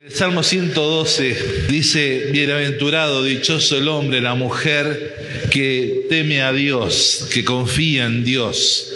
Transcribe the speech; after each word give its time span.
El 0.00 0.12
Salmo 0.12 0.44
112 0.44 1.66
dice, 1.68 2.28
bienaventurado, 2.30 3.24
dichoso 3.24 3.76
el 3.76 3.88
hombre, 3.88 4.20
la 4.20 4.36
mujer 4.36 5.48
que 5.50 6.06
teme 6.08 6.40
a 6.40 6.52
Dios, 6.52 7.28
que 7.34 7.44
confía 7.44 8.06
en 8.06 8.22
Dios. 8.22 8.92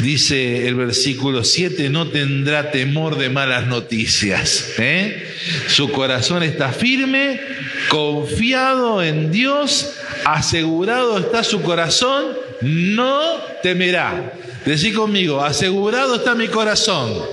Dice 0.00 0.68
el 0.68 0.76
versículo 0.76 1.42
7, 1.42 1.90
no 1.90 2.06
tendrá 2.06 2.70
temor 2.70 3.18
de 3.18 3.30
malas 3.30 3.66
noticias. 3.66 4.74
¿eh? 4.78 5.26
Su 5.66 5.90
corazón 5.90 6.44
está 6.44 6.72
firme, 6.72 7.40
confiado 7.88 9.02
en 9.02 9.32
Dios, 9.32 9.94
asegurado 10.24 11.18
está 11.18 11.42
su 11.42 11.62
corazón, 11.62 12.26
no 12.60 13.38
temerá. 13.64 14.34
Decí 14.64 14.92
conmigo, 14.92 15.42
asegurado 15.44 16.14
está 16.14 16.36
mi 16.36 16.46
corazón. 16.46 17.24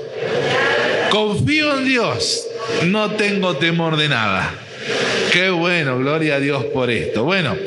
Confío 1.12 1.78
en 1.78 1.86
Dios 1.86 2.45
no 2.84 3.12
tengo 3.12 3.58
temor 3.58 3.98
de 3.98 4.10
nada. 4.10 4.54
Qué 5.32 5.50
bueno, 5.50 5.98
gloria 5.98 6.36
a 6.36 6.40
Dios 6.40 6.64
por 6.66 6.90
esto. 6.90 7.24
Bueno, 7.24 7.58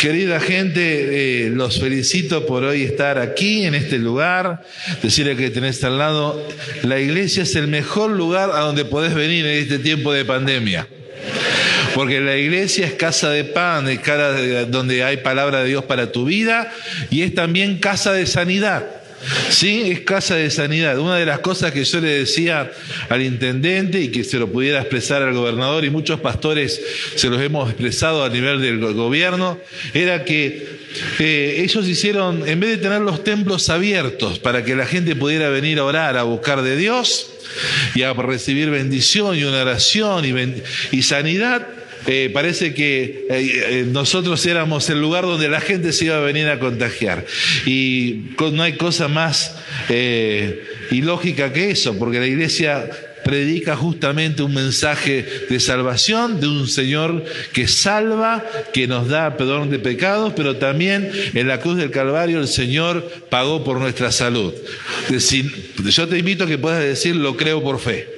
querida 0.00 0.40
gente, 0.40 1.46
eh, 1.46 1.50
los 1.50 1.80
felicito 1.80 2.46
por 2.46 2.64
hoy 2.64 2.82
estar 2.82 3.18
aquí 3.18 3.64
en 3.64 3.74
este 3.74 3.98
lugar. 3.98 4.62
Decirle 5.02 5.36
que 5.36 5.50
tenés 5.50 5.82
al 5.84 5.98
lado, 5.98 6.46
la 6.82 7.00
iglesia 7.00 7.44
es 7.44 7.56
el 7.56 7.68
mejor 7.68 8.10
lugar 8.10 8.50
a 8.50 8.60
donde 8.60 8.84
podés 8.84 9.14
venir 9.14 9.46
en 9.46 9.62
este 9.62 9.78
tiempo 9.78 10.12
de 10.12 10.24
pandemia. 10.24 10.86
Porque 11.94 12.20
la 12.20 12.36
iglesia 12.36 12.86
es 12.86 12.94
casa 12.94 13.30
de 13.30 13.44
pan, 13.44 13.88
es 13.88 14.00
donde 14.70 15.04
hay 15.04 15.18
palabra 15.18 15.62
de 15.62 15.68
Dios 15.68 15.84
para 15.84 16.10
tu 16.10 16.24
vida 16.24 16.70
y 17.10 17.22
es 17.22 17.34
también 17.34 17.78
casa 17.78 18.12
de 18.12 18.26
sanidad. 18.26 18.84
Sí, 19.48 19.90
es 19.90 20.00
casa 20.00 20.36
de 20.36 20.50
sanidad. 20.50 20.98
Una 20.98 21.16
de 21.16 21.26
las 21.26 21.40
cosas 21.40 21.72
que 21.72 21.84
yo 21.84 22.00
le 22.00 22.08
decía 22.08 22.70
al 23.08 23.22
intendente 23.22 24.00
y 24.00 24.08
que 24.08 24.24
se 24.24 24.38
lo 24.38 24.50
pudiera 24.50 24.80
expresar 24.80 25.22
al 25.22 25.34
gobernador 25.34 25.84
y 25.84 25.90
muchos 25.90 26.20
pastores 26.20 26.80
se 27.14 27.28
los 27.28 27.40
hemos 27.40 27.70
expresado 27.70 28.24
a 28.24 28.28
nivel 28.28 28.60
del 28.60 28.78
gobierno, 28.94 29.58
era 29.92 30.24
que 30.24 30.66
eh, 31.18 31.62
ellos 31.64 31.86
hicieron, 31.88 32.48
en 32.48 32.60
vez 32.60 32.70
de 32.70 32.76
tener 32.78 33.00
los 33.00 33.24
templos 33.24 33.68
abiertos 33.68 34.38
para 34.38 34.64
que 34.64 34.76
la 34.76 34.86
gente 34.86 35.16
pudiera 35.16 35.48
venir 35.48 35.78
a 35.78 35.84
orar, 35.84 36.16
a 36.16 36.22
buscar 36.22 36.62
de 36.62 36.76
Dios 36.76 37.30
y 37.94 38.02
a 38.02 38.12
recibir 38.12 38.70
bendición 38.70 39.36
y 39.36 39.44
una 39.44 39.62
oración 39.62 40.24
y 40.90 41.02
sanidad, 41.02 41.66
eh, 42.06 42.30
parece 42.32 42.74
que 42.74 43.02
eh, 43.02 43.26
eh, 43.30 43.86
nosotros 43.88 44.44
éramos 44.46 44.90
el 44.90 45.00
lugar 45.00 45.24
donde 45.24 45.48
la 45.48 45.60
gente 45.60 45.92
se 45.92 46.06
iba 46.06 46.16
a 46.16 46.20
venir 46.20 46.48
a 46.48 46.58
contagiar. 46.58 47.24
Y 47.64 48.24
no 48.38 48.62
hay 48.62 48.74
cosa 48.74 49.08
más 49.08 49.56
ilógica 50.90 51.52
que 51.52 51.70
eso, 51.70 51.98
porque 51.98 52.20
la 52.20 52.26
iglesia 52.26 52.90
predica 53.24 53.74
justamente 53.74 54.42
un 54.42 54.52
mensaje 54.52 55.24
de 55.48 55.58
salvación 55.58 56.40
de 56.40 56.48
un 56.48 56.68
Señor 56.68 57.24
que 57.54 57.66
salva, 57.66 58.44
que 58.74 58.86
nos 58.86 59.08
da 59.08 59.38
perdón 59.38 59.70
de 59.70 59.78
pecados, 59.78 60.34
pero 60.36 60.56
también 60.56 61.10
en 61.32 61.48
la 61.48 61.58
cruz 61.58 61.78
del 61.78 61.90
Calvario 61.90 62.38
el 62.38 62.48
Señor 62.48 63.10
pagó 63.30 63.64
por 63.64 63.78
nuestra 63.78 64.12
salud. 64.12 64.52
yo 65.08 66.08
te 66.08 66.18
invito 66.18 66.44
a 66.44 66.46
que 66.46 66.58
puedas 66.58 66.82
decir, 66.82 67.16
lo 67.16 67.36
creo 67.36 67.62
por 67.62 67.80
fe. 67.80 68.08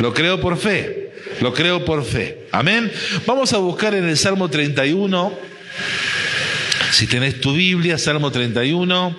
Lo 0.00 0.12
creo 0.12 0.40
por 0.40 0.58
fe. 0.58 1.01
Lo 1.42 1.52
creo 1.52 1.84
por 1.84 2.04
fe. 2.04 2.46
Amén. 2.52 2.88
Vamos 3.26 3.52
a 3.52 3.58
buscar 3.58 3.96
en 3.96 4.08
el 4.08 4.16
Salmo 4.16 4.48
31. 4.48 5.32
Si 6.92 7.08
tenés 7.08 7.40
tu 7.40 7.52
Biblia, 7.52 7.98
Salmo 7.98 8.30
31, 8.30 9.16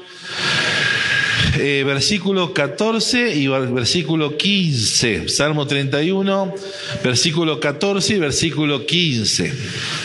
eh, 1.60 1.84
versículo 1.86 2.54
14 2.54 3.36
y 3.36 3.48
versículo 3.48 4.38
15. 4.38 5.28
Salmo 5.28 5.68
31, 5.68 6.56
versículo 7.04 7.60
14 7.60 8.14
y 8.14 8.20
versículo 8.20 8.86
15. 8.86 9.54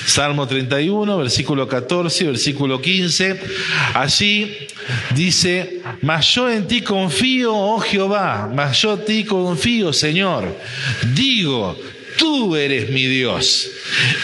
Salmo 0.05 0.48
31, 0.48 1.19
versículo 1.19 1.69
14 1.69 2.25
y 2.25 2.27
versículo 2.27 2.82
15. 2.82 3.41
Allí 3.94 4.56
dice, 5.15 5.82
mas 6.03 6.34
yo 6.34 6.50
en 6.50 6.66
ti 6.66 6.81
confío, 6.81 7.54
oh 7.54 7.78
Jehová, 7.78 8.50
mas 8.53 8.82
yo 8.82 8.94
en 8.94 9.04
ti 9.04 9.25
confío, 9.25 9.92
Señor. 9.92 10.53
Digo, 11.15 11.76
tú 12.18 12.54
eres 12.54 12.90
mi 12.90 13.06
Dios. 13.06 13.70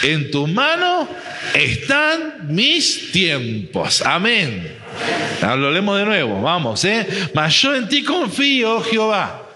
En 0.03 0.29
tu 0.29 0.45
mano 0.45 1.09
están 1.55 2.47
mis 2.49 3.11
tiempos. 3.11 4.03
Amén. 4.03 4.75
Lo 5.41 5.71
leemos 5.71 5.97
de 5.97 6.05
nuevo, 6.05 6.41
vamos, 6.41 6.85
¿eh? 6.85 7.05
Mas 7.33 7.59
yo 7.61 7.75
en 7.75 7.89
ti 7.89 8.03
confío, 8.03 8.81
Jehová. 8.81 9.49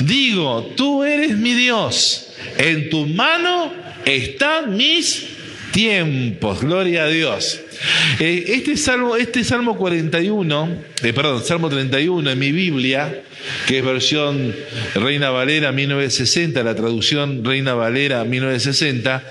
Digo, 0.00 0.72
tú 0.76 1.04
eres 1.04 1.36
mi 1.36 1.52
Dios. 1.52 2.28
En 2.56 2.88
tu 2.90 3.06
mano 3.06 3.72
están 4.04 4.76
mis 4.76 5.26
tiempos. 5.74 6.60
Gloria 6.60 7.02
a 7.04 7.08
Dios. 7.08 7.60
Eh, 8.20 8.44
este 8.46 8.76
salmo, 8.76 9.16
este 9.16 9.42
salmo 9.42 9.76
41, 9.76 10.68
eh, 11.02 11.12
perdón, 11.12 11.44
salmo 11.44 11.68
31 11.68 12.30
en 12.30 12.38
mi 12.38 12.52
Biblia, 12.52 13.22
que 13.66 13.78
es 13.78 13.84
versión 13.84 14.54
Reina 14.94 15.30
Valera 15.30 15.72
1960, 15.72 16.62
la 16.62 16.76
traducción 16.76 17.44
Reina 17.44 17.74
Valera 17.74 18.22
1960, 18.22 19.24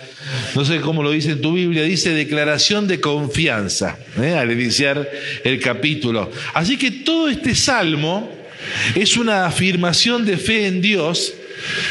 no 0.56 0.66
sé 0.66 0.82
cómo 0.82 1.02
lo 1.02 1.12
dice 1.12 1.32
en 1.32 1.42
tu 1.42 1.54
Biblia, 1.54 1.84
dice 1.84 2.10
declaración 2.10 2.90
de 2.90 3.00
confianza, 3.00 3.98
¿eh? 4.22 4.34
al 4.34 4.52
iniciar 4.52 5.10
el 5.46 5.62
capítulo. 5.62 6.30
Así 6.54 6.78
que 6.78 6.92
todo 6.92 7.30
este 7.30 7.56
salmo 7.56 8.30
es 8.96 9.16
una 9.16 9.46
afirmación 9.46 10.26
de 10.26 10.36
fe 10.36 10.68
en 10.68 10.82
Dios 10.82 11.36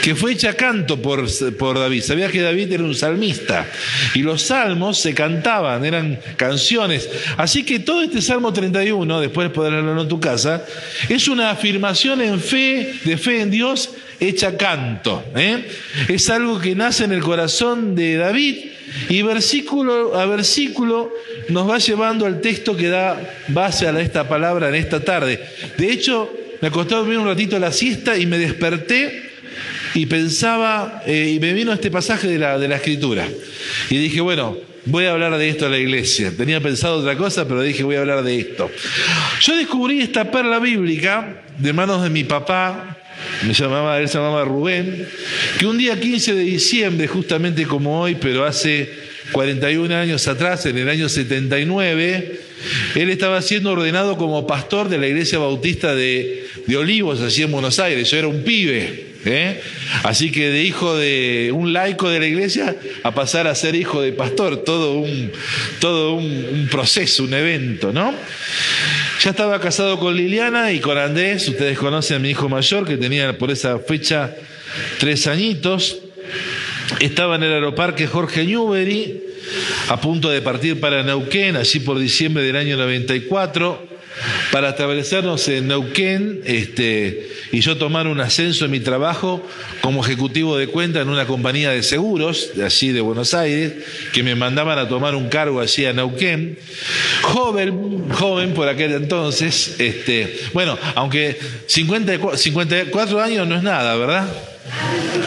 que 0.02 0.14
fue 0.14 0.32
hecha 0.32 0.54
canto 0.54 1.00
por, 1.00 1.26
por 1.56 1.78
David. 1.78 2.02
Sabías 2.02 2.30
que 2.30 2.40
David 2.40 2.72
era 2.72 2.84
un 2.84 2.94
salmista 2.94 3.70
y 4.14 4.20
los 4.20 4.42
salmos 4.42 4.98
se 4.98 5.14
cantaban, 5.14 5.84
eran 5.84 6.18
canciones. 6.36 7.08
Así 7.36 7.64
que 7.64 7.80
todo 7.80 8.02
este 8.02 8.20
Salmo 8.20 8.52
31, 8.52 9.20
después 9.20 9.48
de 9.48 9.54
poder 9.54 9.72
leerlo 9.72 10.02
en 10.02 10.08
tu 10.08 10.20
casa, 10.20 10.64
es 11.08 11.28
una 11.28 11.50
afirmación 11.50 12.20
en 12.20 12.40
fe, 12.40 12.94
de 13.04 13.16
fe 13.16 13.40
en 13.40 13.50
Dios, 13.50 13.90
hecha 14.20 14.56
canto. 14.56 15.24
¿eh? 15.34 15.66
Es 16.08 16.30
algo 16.30 16.58
que 16.58 16.74
nace 16.74 17.04
en 17.04 17.12
el 17.12 17.20
corazón 17.20 17.94
de 17.94 18.16
David 18.16 18.56
y 19.08 19.22
versículo 19.22 20.18
a 20.18 20.26
versículo 20.26 21.12
nos 21.48 21.68
va 21.68 21.78
llevando 21.78 22.26
al 22.26 22.40
texto 22.40 22.76
que 22.76 22.88
da 22.88 23.18
base 23.48 23.86
a 23.86 24.00
esta 24.00 24.28
palabra 24.28 24.68
en 24.68 24.74
esta 24.74 25.00
tarde. 25.00 25.40
De 25.76 25.90
hecho, 25.90 26.30
me 26.60 26.68
acosté 26.68 26.94
a 26.94 26.98
dormir 26.98 27.18
un 27.18 27.26
ratito 27.26 27.58
la 27.58 27.72
siesta 27.72 28.16
y 28.16 28.26
me 28.26 28.38
desperté 28.38 29.31
y 29.94 30.06
pensaba, 30.06 31.02
eh, 31.06 31.32
y 31.36 31.40
me 31.40 31.52
vino 31.52 31.72
este 31.72 31.90
pasaje 31.90 32.28
de 32.28 32.38
la, 32.38 32.58
de 32.58 32.68
la 32.68 32.76
escritura. 32.76 33.28
Y 33.90 33.98
dije, 33.98 34.20
bueno, 34.20 34.56
voy 34.86 35.04
a 35.04 35.12
hablar 35.12 35.36
de 35.36 35.48
esto 35.48 35.66
a 35.66 35.68
la 35.68 35.78
iglesia. 35.78 36.32
Tenía 36.36 36.60
pensado 36.60 36.98
otra 36.98 37.16
cosa, 37.16 37.46
pero 37.46 37.62
dije, 37.62 37.82
voy 37.82 37.96
a 37.96 38.00
hablar 38.00 38.22
de 38.22 38.38
esto. 38.38 38.70
Yo 39.40 39.56
descubrí 39.56 40.00
esta 40.00 40.30
perla 40.30 40.58
bíblica 40.58 41.42
de 41.58 41.72
manos 41.72 42.02
de 42.02 42.10
mi 42.10 42.24
papá, 42.24 42.98
me 43.46 43.54
llamaba, 43.54 43.98
él 43.98 44.08
se 44.08 44.18
llamaba 44.18 44.44
Rubén, 44.44 45.06
que 45.58 45.66
un 45.66 45.78
día 45.78 45.98
15 45.98 46.34
de 46.34 46.42
diciembre, 46.42 47.06
justamente 47.06 47.66
como 47.66 48.00
hoy, 48.00 48.16
pero 48.16 48.44
hace 48.44 48.90
41 49.32 49.94
años 49.94 50.26
atrás, 50.26 50.66
en 50.66 50.78
el 50.78 50.88
año 50.88 51.08
79, 51.08 52.40
él 52.94 53.10
estaba 53.10 53.40
siendo 53.42 53.72
ordenado 53.72 54.16
como 54.16 54.46
pastor 54.46 54.88
de 54.88 54.98
la 54.98 55.06
iglesia 55.06 55.38
bautista 55.38 55.94
de, 55.94 56.46
de 56.66 56.76
Olivos, 56.76 57.20
allí 57.20 57.42
en 57.42 57.52
Buenos 57.52 57.78
Aires. 57.78 58.10
Yo 58.10 58.18
era 58.18 58.28
un 58.28 58.42
pibe. 58.42 59.11
¿Eh? 59.24 59.60
Así 60.02 60.30
que 60.30 60.50
de 60.50 60.62
hijo 60.62 60.96
de 60.96 61.50
un 61.52 61.72
laico 61.72 62.08
de 62.08 62.20
la 62.20 62.26
iglesia 62.26 62.76
a 63.02 63.14
pasar 63.14 63.46
a 63.46 63.54
ser 63.54 63.74
hijo 63.74 64.00
de 64.00 64.12
pastor, 64.12 64.58
todo 64.58 64.94
un, 64.94 65.32
todo 65.80 66.14
un, 66.14 66.68
proceso, 66.70 67.24
un 67.24 67.34
evento, 67.34 67.92
¿no? 67.92 68.14
Ya 69.22 69.30
estaba 69.30 69.60
casado 69.60 69.98
con 69.98 70.16
Liliana 70.16 70.72
y 70.72 70.80
con 70.80 70.98
Andrés, 70.98 71.48
ustedes 71.48 71.78
conocen 71.78 72.16
a 72.16 72.20
mi 72.20 72.30
hijo 72.30 72.48
mayor 72.48 72.86
que 72.86 72.96
tenía 72.96 73.36
por 73.38 73.50
esa 73.50 73.78
fecha 73.78 74.34
tres 74.98 75.26
añitos. 75.26 75.98
Estaba 77.00 77.36
en 77.36 77.44
el 77.44 77.52
aeroparque 77.52 78.06
Jorge 78.06 78.44
Newbery, 78.44 79.22
a 79.88 80.00
punto 80.00 80.30
de 80.30 80.42
partir 80.42 80.80
para 80.80 81.02
Neuquén, 81.02 81.56
allí 81.56 81.80
por 81.80 81.98
diciembre 81.98 82.42
del 82.42 82.56
año 82.56 82.76
94 82.76 83.91
para 84.50 84.70
establecernos 84.70 85.48
en 85.48 85.68
Neuquén 85.68 86.42
este, 86.44 87.28
y 87.52 87.60
yo 87.60 87.76
tomar 87.76 88.06
un 88.06 88.20
ascenso 88.20 88.64
en 88.64 88.70
mi 88.70 88.80
trabajo 88.80 89.46
como 89.80 90.04
ejecutivo 90.04 90.56
de 90.56 90.68
cuenta 90.68 91.00
en 91.00 91.08
una 91.08 91.26
compañía 91.26 91.70
de 91.70 91.82
seguros 91.82 92.50
de 92.54 92.64
allí 92.64 92.92
de 92.92 93.00
Buenos 93.00 93.34
Aires, 93.34 93.72
que 94.12 94.22
me 94.22 94.34
mandaban 94.34 94.78
a 94.78 94.88
tomar 94.88 95.14
un 95.14 95.28
cargo 95.28 95.60
allí 95.60 95.84
a 95.86 95.92
Neuquén. 95.92 96.58
Joven, 97.22 98.10
joven 98.10 98.54
por 98.54 98.68
aquel 98.68 98.92
entonces, 98.92 99.76
este, 99.78 100.38
bueno, 100.52 100.78
aunque 100.94 101.38
54 101.66 103.20
años 103.20 103.46
no 103.46 103.56
es 103.56 103.62
nada, 103.62 103.96
¿verdad? 103.96 104.51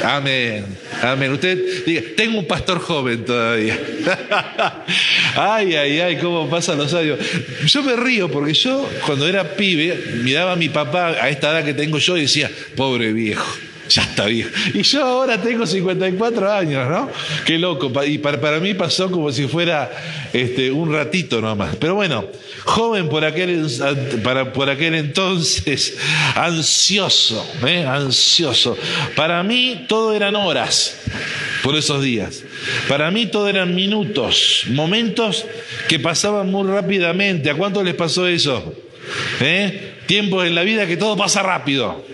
Amén. 0.04 0.66
Amén. 1.02 1.32
Usted 1.32 1.86
diga, 1.86 2.02
tengo 2.16 2.40
un 2.40 2.48
pastor 2.48 2.80
joven 2.80 3.26
todavía. 3.26 3.78
ay, 5.36 5.76
ay, 5.76 6.00
ay, 6.00 6.18
cómo 6.18 6.50
pasan 6.50 6.78
los 6.78 6.94
años. 6.94 7.20
Yo 7.66 7.84
me 7.84 7.96
río 7.96 8.30
porque 8.30 8.54
yo, 8.54 8.90
cuando 9.06 9.28
era 9.28 9.56
pibe, 9.56 9.98
miraba 10.24 10.54
a 10.54 10.56
mi 10.56 10.70
papá 10.70 11.10
a 11.10 11.30
esta 11.30 11.52
edad 11.52 11.66
que 11.66 11.74
tengo 11.74 11.98
yo 11.98 12.18
y 12.18 12.22
decía, 12.22 12.50
pobre 12.76 13.14
viejo. 13.14 13.46
Ya 13.90 14.04
está 14.04 14.26
viejo. 14.26 14.50
Y 14.74 14.82
yo 14.84 15.04
ahora 15.04 15.42
tengo 15.42 15.66
54 15.66 16.52
años, 16.52 16.90
¿no? 16.90 17.10
Qué 17.46 17.58
loco. 17.58 17.92
Y 18.06 18.18
para, 18.18 18.60
mí 18.60 18.74
pasó 18.74 19.12
como 19.12 19.32
si 19.32 19.48
fuera 19.48 19.92
este, 20.34 20.72
un 20.72 20.94
ratito 20.94 21.42
nomás. 21.42 21.76
Pero 21.78 21.96
bueno, 21.96 22.26
joven 22.64 23.10
por 23.10 23.24
aquel, 23.26 23.68
para, 24.24 24.52
por 24.52 24.70
aquel 24.70 24.96
entonces, 24.96 25.98
ansioso, 26.36 27.46
¿eh? 27.66 27.86
ansioso. 27.86 28.78
Para 29.16 29.44
mí 29.44 29.86
todo 29.88 30.14
eran 30.14 30.36
horas 30.36 30.98
por 31.64 31.76
esos 31.76 32.02
días. 32.04 32.44
Para 32.88 33.12
mí 33.12 33.28
todo 33.28 33.48
eran 33.48 33.76
minutos, 33.76 34.64
momentos 34.70 35.46
que 35.88 36.00
pasaban 36.00 36.52
muy 36.52 36.68
rápidamente. 36.68 37.50
¿A 37.50 37.56
cuánto 37.56 37.84
les 37.84 37.94
pasó 37.94 38.28
eso? 38.28 38.74
¿Eh? 39.40 39.94
Tiempos 40.08 40.46
en 40.46 40.56
la 40.56 40.64
vida 40.64 40.88
que 40.88 40.98
todo 40.98 41.16
pasa 41.16 41.44
rápido. 41.44 42.06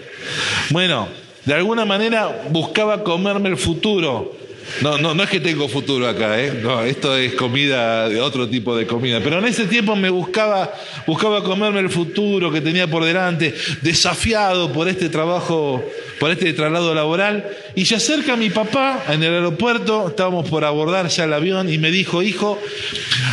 Bueno, 0.69 1.09
de 1.45 1.53
alguna 1.53 1.85
manera 1.85 2.43
buscaba 2.49 3.03
comerme 3.03 3.49
el 3.49 3.57
futuro. 3.57 4.40
No, 4.81 4.97
no, 4.97 5.13
no 5.13 5.23
es 5.23 5.29
que 5.29 5.39
tengo 5.39 5.67
futuro 5.67 6.07
acá, 6.07 6.39
¿eh? 6.41 6.59
No, 6.61 6.83
esto 6.83 7.15
es 7.17 7.33
comida, 7.33 8.09
de 8.09 8.19
otro 8.19 8.47
tipo 8.47 8.75
de 8.75 8.87
comida. 8.87 9.19
Pero 9.23 9.39
en 9.39 9.45
ese 9.45 9.65
tiempo 9.65 9.95
me 9.95 10.09
buscaba, 10.09 10.73
buscaba 11.05 11.43
comerme 11.43 11.79
el 11.81 11.89
futuro 11.89 12.51
que 12.51 12.61
tenía 12.61 12.87
por 12.87 13.03
delante, 13.03 13.53
desafiado 13.81 14.71
por 14.71 14.87
este 14.87 15.09
trabajo 15.09 15.83
por 16.21 16.29
este 16.29 16.53
traslado 16.53 16.93
laboral 16.93 17.49
y 17.75 17.85
se 17.85 17.95
acerca 17.95 18.35
mi 18.35 18.51
papá 18.51 19.05
en 19.09 19.23
el 19.23 19.33
aeropuerto, 19.33 20.09
estábamos 20.09 20.47
por 20.47 20.63
abordar 20.63 21.07
ya 21.07 21.23
el 21.23 21.33
avión 21.33 21.67
y 21.67 21.79
me 21.79 21.89
dijo, 21.89 22.21
hijo, 22.21 22.61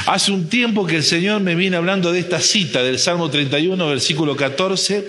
hace 0.06 0.32
un 0.32 0.49
tiempo 0.49 0.87
que 0.87 0.96
el 0.96 1.02
Señor 1.02 1.43
me 1.43 1.55
viene 1.55 1.76
hablando 1.76 2.12
de 2.12 2.20
esta 2.20 2.41
cita 2.41 2.82
del 2.82 2.99
Salmo 2.99 3.29
31, 3.29 3.87
versículo 3.87 4.37
14 4.37 5.06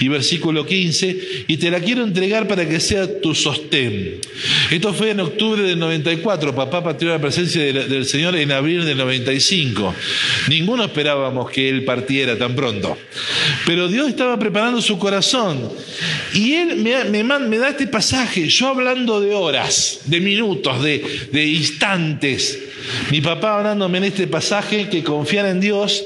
y 0.00 0.08
versículo 0.08 0.64
15 0.64 1.44
y 1.48 1.58
te 1.58 1.70
la 1.70 1.80
quiero 1.80 2.02
entregar 2.02 2.48
para 2.48 2.66
que 2.66 2.80
sea 2.80 3.20
tu 3.20 3.34
sostén. 3.34 4.22
Esto 4.70 4.94
fue 4.94 5.10
en 5.10 5.20
octubre 5.20 5.60
del 5.68 5.78
94, 5.78 6.54
papá 6.54 6.82
partió 6.82 7.08
la 7.08 7.20
presencia 7.20 7.62
del 7.62 8.06
Señor 8.06 8.36
en 8.36 8.52
abril 8.52 8.84
del 8.84 8.98
95. 8.98 9.94
Ninguno 10.48 10.84
esperábamos 10.84 11.50
que 11.50 11.68
Él 11.68 11.84
partiera 11.84 12.36
tan 12.36 12.54
pronto, 12.54 12.96
pero 13.66 13.88
Dios 13.88 14.08
estaba 14.08 14.38
preparando 14.38 14.80
su 14.80 14.98
corazón 14.98 15.70
y 16.34 16.54
Él 16.54 16.76
me, 16.76 17.22
me, 17.38 17.58
da 17.58 17.68
este 17.68 17.86
pasaje, 17.86 18.48
yo 18.48 18.68
hablando 18.68 19.20
de 19.20 19.34
horas, 19.34 20.00
de 20.06 20.20
minutos, 20.20 20.82
de, 20.82 21.28
de 21.32 21.46
instantes. 21.46 22.58
Mi 23.10 23.20
papá 23.20 23.58
hablándome 23.58 23.98
en 23.98 24.04
este 24.04 24.26
pasaje 24.26 24.88
que 24.88 25.02
confiara 25.02 25.50
en 25.50 25.60
Dios 25.60 26.04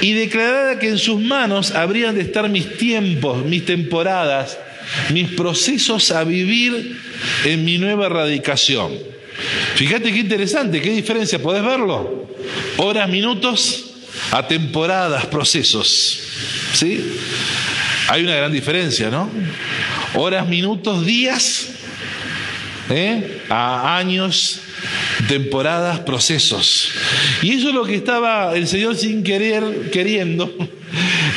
y 0.00 0.12
declarara 0.12 0.78
que 0.78 0.88
en 0.88 0.98
sus 0.98 1.20
manos 1.20 1.72
habrían 1.72 2.14
de 2.14 2.22
estar 2.22 2.48
mis 2.48 2.78
tiempos, 2.78 3.44
mis 3.44 3.64
temporadas, 3.66 4.58
mis 5.10 5.30
procesos 5.30 6.10
a 6.10 6.24
vivir 6.24 6.98
en 7.44 7.64
mi 7.64 7.78
nueva 7.78 8.08
radicación. 8.08 8.92
Fíjate 9.74 10.12
qué 10.12 10.20
interesante, 10.20 10.80
qué 10.80 10.90
diferencia, 10.90 11.40
¿podés 11.40 11.64
verlo? 11.64 12.28
Horas, 12.76 13.08
minutos 13.08 13.86
a 14.30 14.46
temporadas, 14.46 15.26
procesos. 15.26 16.20
¿Sí? 16.74 17.04
Hay 18.08 18.22
una 18.22 18.34
gran 18.34 18.52
diferencia, 18.52 19.10
¿no? 19.10 19.30
horas, 20.14 20.46
minutos, 20.48 21.04
días, 21.04 21.68
¿eh? 22.90 23.42
a 23.48 23.96
años, 23.96 24.60
temporadas, 25.28 26.00
procesos. 26.00 26.90
Y 27.42 27.52
eso 27.52 27.68
es 27.68 27.74
lo 27.74 27.84
que 27.84 27.96
estaba 27.96 28.56
el 28.56 28.66
Señor 28.66 28.96
sin 28.96 29.22
querer, 29.22 29.90
queriendo, 29.90 30.54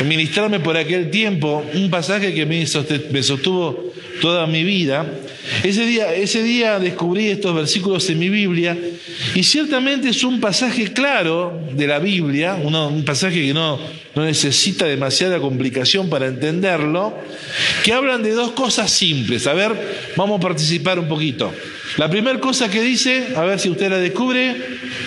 ministrarme 0.06 0.60
por 0.60 0.78
aquel 0.78 1.10
tiempo, 1.10 1.64
un 1.74 1.90
pasaje 1.90 2.34
que 2.34 2.46
me 2.46 2.66
sostuvo 3.24 3.94
toda 4.22 4.48
mi 4.48 4.64
vida. 4.64 5.06
Ese 5.64 5.86
día, 5.86 6.14
ese 6.14 6.44
día 6.44 6.80
descubrí 6.80 7.28
estos 7.28 7.56
versículos 7.56 8.10
en 8.10 8.20
mi 8.20 8.30
Biblia 8.30 8.78
y 9.34 9.44
ciertamente 9.44 10.10
es 10.10 10.24
un 10.24 10.42
pasaje 10.42 10.92
claro 10.92 11.60
de 11.72 11.88
la 11.88 12.00
Biblia, 12.00 12.56
un 12.56 13.06
pasaje 13.06 13.42
que 13.42 13.54
no, 13.54 13.80
no 14.16 14.26
necesita 14.26 14.86
demasiada 14.86 15.40
complicación 15.40 16.10
para 16.10 16.28
entenderlo, 16.28 17.18
que 17.84 17.94
hablan 17.94 18.24
de 18.24 18.32
dos 18.32 18.52
cosas 18.52 18.92
simples. 18.92 19.48
A 19.48 19.54
ver, 19.54 19.72
vamos 20.16 20.40
a 20.40 20.42
participar 20.42 21.00
un 21.00 21.08
poquito. 21.08 21.54
La 21.98 22.10
primera 22.10 22.40
cosa 22.40 22.70
que 22.70 22.82
dice, 22.82 23.30
a 23.36 23.44
ver 23.44 23.60
si 23.60 23.70
usted 23.70 23.90
la 23.90 23.98
descubre, 23.98 24.56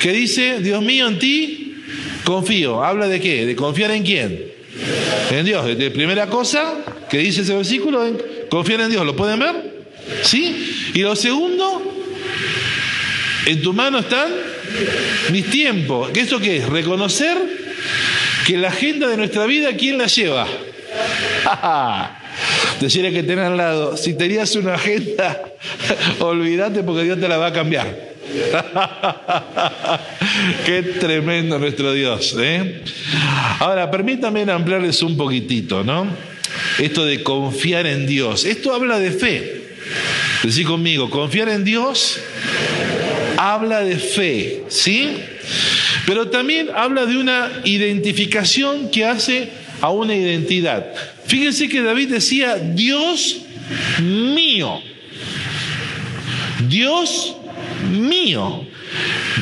que 0.00 0.12
dice, 0.12 0.60
Dios 0.60 0.82
mío, 0.82 1.06
en 1.06 1.19
ti 1.19 1.75
confío. 2.25 2.82
¿Habla 2.82 3.08
de 3.08 3.20
qué? 3.20 3.44
¿De 3.44 3.54
confiar 3.54 3.90
en 3.90 4.02
quién? 4.02 4.59
En 5.31 5.44
Dios. 5.44 5.66
De 5.78 5.90
primera 5.90 6.26
cosa 6.26 6.75
que 7.08 7.19
dice 7.19 7.42
ese 7.42 7.54
versículo, 7.54 8.04
confiar 8.48 8.81
en 8.82 8.90
Dios. 8.90 9.04
¿Lo 9.04 9.14
pueden 9.16 9.38
ver? 9.40 9.84
¿Sí? 10.22 10.90
Y 10.94 11.00
lo 11.00 11.14
segundo, 11.16 11.82
en 13.46 13.62
tu 13.62 13.72
mano 13.72 14.00
están 14.00 14.31
mis 15.31 15.48
tiempos. 15.50 16.10
¿Eso 16.14 16.38
qué 16.38 16.58
es? 16.58 16.69
Reconocer 16.69 17.37
que 18.46 18.56
la 18.56 18.69
agenda 18.69 19.08
de 19.08 19.16
nuestra 19.16 19.46
vida, 19.46 19.70
¿quién 19.76 19.98
la 19.98 20.06
lleva? 20.06 20.46
Decirle 22.81 23.12
que 23.12 23.22
tenés 23.22 23.46
al 23.46 23.56
lado, 23.56 23.96
si 23.96 24.14
tenías 24.14 24.54
una 24.56 24.75
agenda, 24.75 25.40
olvídate 26.19 26.82
porque 26.82 27.04
Dios 27.04 27.20
te 27.20 27.28
la 27.28 27.37
va 27.37 27.46
a 27.48 27.52
cambiar. 27.52 27.87
Qué 30.66 30.82
tremendo 30.82 31.58
nuestro 31.58 31.92
Dios. 31.92 32.34
¿eh? 32.38 32.82
Ahora, 33.58 33.90
permítanme 33.90 34.42
ampliarles 34.50 35.02
un 35.02 35.16
poquitito, 35.16 35.84
¿no? 35.84 36.06
Esto 36.78 37.04
de 37.04 37.22
confiar 37.22 37.86
en 37.86 38.06
Dios. 38.06 38.44
Esto 38.44 38.74
habla 38.74 38.98
de 38.98 39.10
fe. 39.10 39.62
Decí 40.42 40.64
conmigo, 40.64 41.10
confiar 41.10 41.48
en 41.48 41.64
Dios 41.64 42.20
habla 43.40 43.80
de 43.80 43.96
fe, 43.96 44.64
¿sí? 44.68 45.16
Pero 46.06 46.28
también 46.28 46.68
habla 46.74 47.06
de 47.06 47.16
una 47.16 47.50
identificación 47.64 48.90
que 48.90 49.06
hace 49.06 49.48
a 49.80 49.88
una 49.90 50.14
identidad. 50.14 50.92
Fíjense 51.24 51.68
que 51.68 51.80
David 51.80 52.10
decía, 52.10 52.56
Dios 52.56 53.38
mío. 53.98 54.82
Dios 56.68 57.36
mío. 57.90 58.66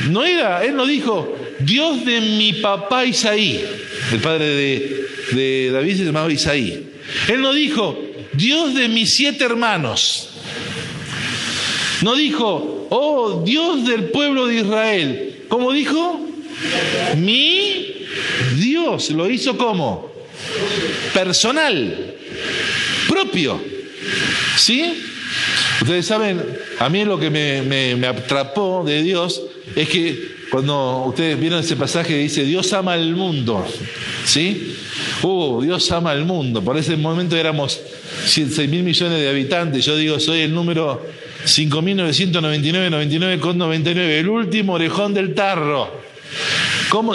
No 0.09 0.23
era, 0.23 0.63
él 0.63 0.75
no 0.75 0.85
dijo, 0.85 1.37
Dios 1.59 2.05
de 2.05 2.21
mi 2.21 2.53
papá 2.53 3.05
Isaí. 3.05 3.63
El 4.11 4.19
padre 4.19 4.47
de, 4.47 5.07
de 5.31 5.71
David 5.71 5.97
se 5.97 6.05
llamaba 6.05 6.31
Isaí. 6.31 6.87
Él 7.27 7.41
no 7.41 7.53
dijo, 7.53 7.99
Dios 8.33 8.73
de 8.73 8.87
mis 8.87 9.13
siete 9.13 9.43
hermanos. 9.43 10.29
No 12.01 12.15
dijo, 12.15 12.87
oh 12.89 13.43
Dios 13.45 13.85
del 13.85 14.05
pueblo 14.05 14.47
de 14.47 14.55
Israel. 14.61 15.43
¿Cómo 15.49 15.71
dijo? 15.71 16.19
Mi 17.17 18.05
Dios. 18.57 19.09
Lo 19.11 19.29
hizo 19.29 19.57
como? 19.57 20.11
Personal, 21.13 22.15
propio. 23.07 23.61
¿Sí? 24.57 25.03
Ustedes 25.81 26.05
saben, 26.05 26.41
a 26.79 26.89
mí 26.89 27.05
lo 27.05 27.19
que 27.19 27.29
me, 27.29 28.07
atrapó 28.07 28.83
de 28.85 29.01
Dios 29.01 29.41
es 29.75 29.87
que 29.87 30.39
cuando 30.51 31.05
ustedes 31.05 31.39
vieron 31.39 31.59
ese 31.59 31.75
pasaje 31.75 32.17
dice, 32.17 32.43
Dios 32.43 32.73
ama 32.73 32.93
al 32.93 33.15
mundo. 33.15 33.65
¿Sí? 34.25 34.75
Uh, 35.21 35.61
Dios 35.61 35.91
ama 35.91 36.11
al 36.11 36.25
mundo. 36.25 36.61
Por 36.61 36.77
ese 36.77 36.97
momento 36.97 37.37
éramos 37.37 37.79
6 38.25 38.57
mil 38.67 38.83
millones 38.83 39.19
de 39.19 39.29
habitantes. 39.29 39.85
Yo 39.85 39.95
digo, 39.95 40.19
soy 40.19 40.41
el 40.41 40.53
número 40.53 41.05
5.999, 41.45 42.89
99 42.89 43.39
con 43.39 43.57
99, 43.57 44.19
el 44.19 44.29
último 44.29 44.73
orejón 44.73 45.13
del 45.13 45.33
tarro. 45.33 46.09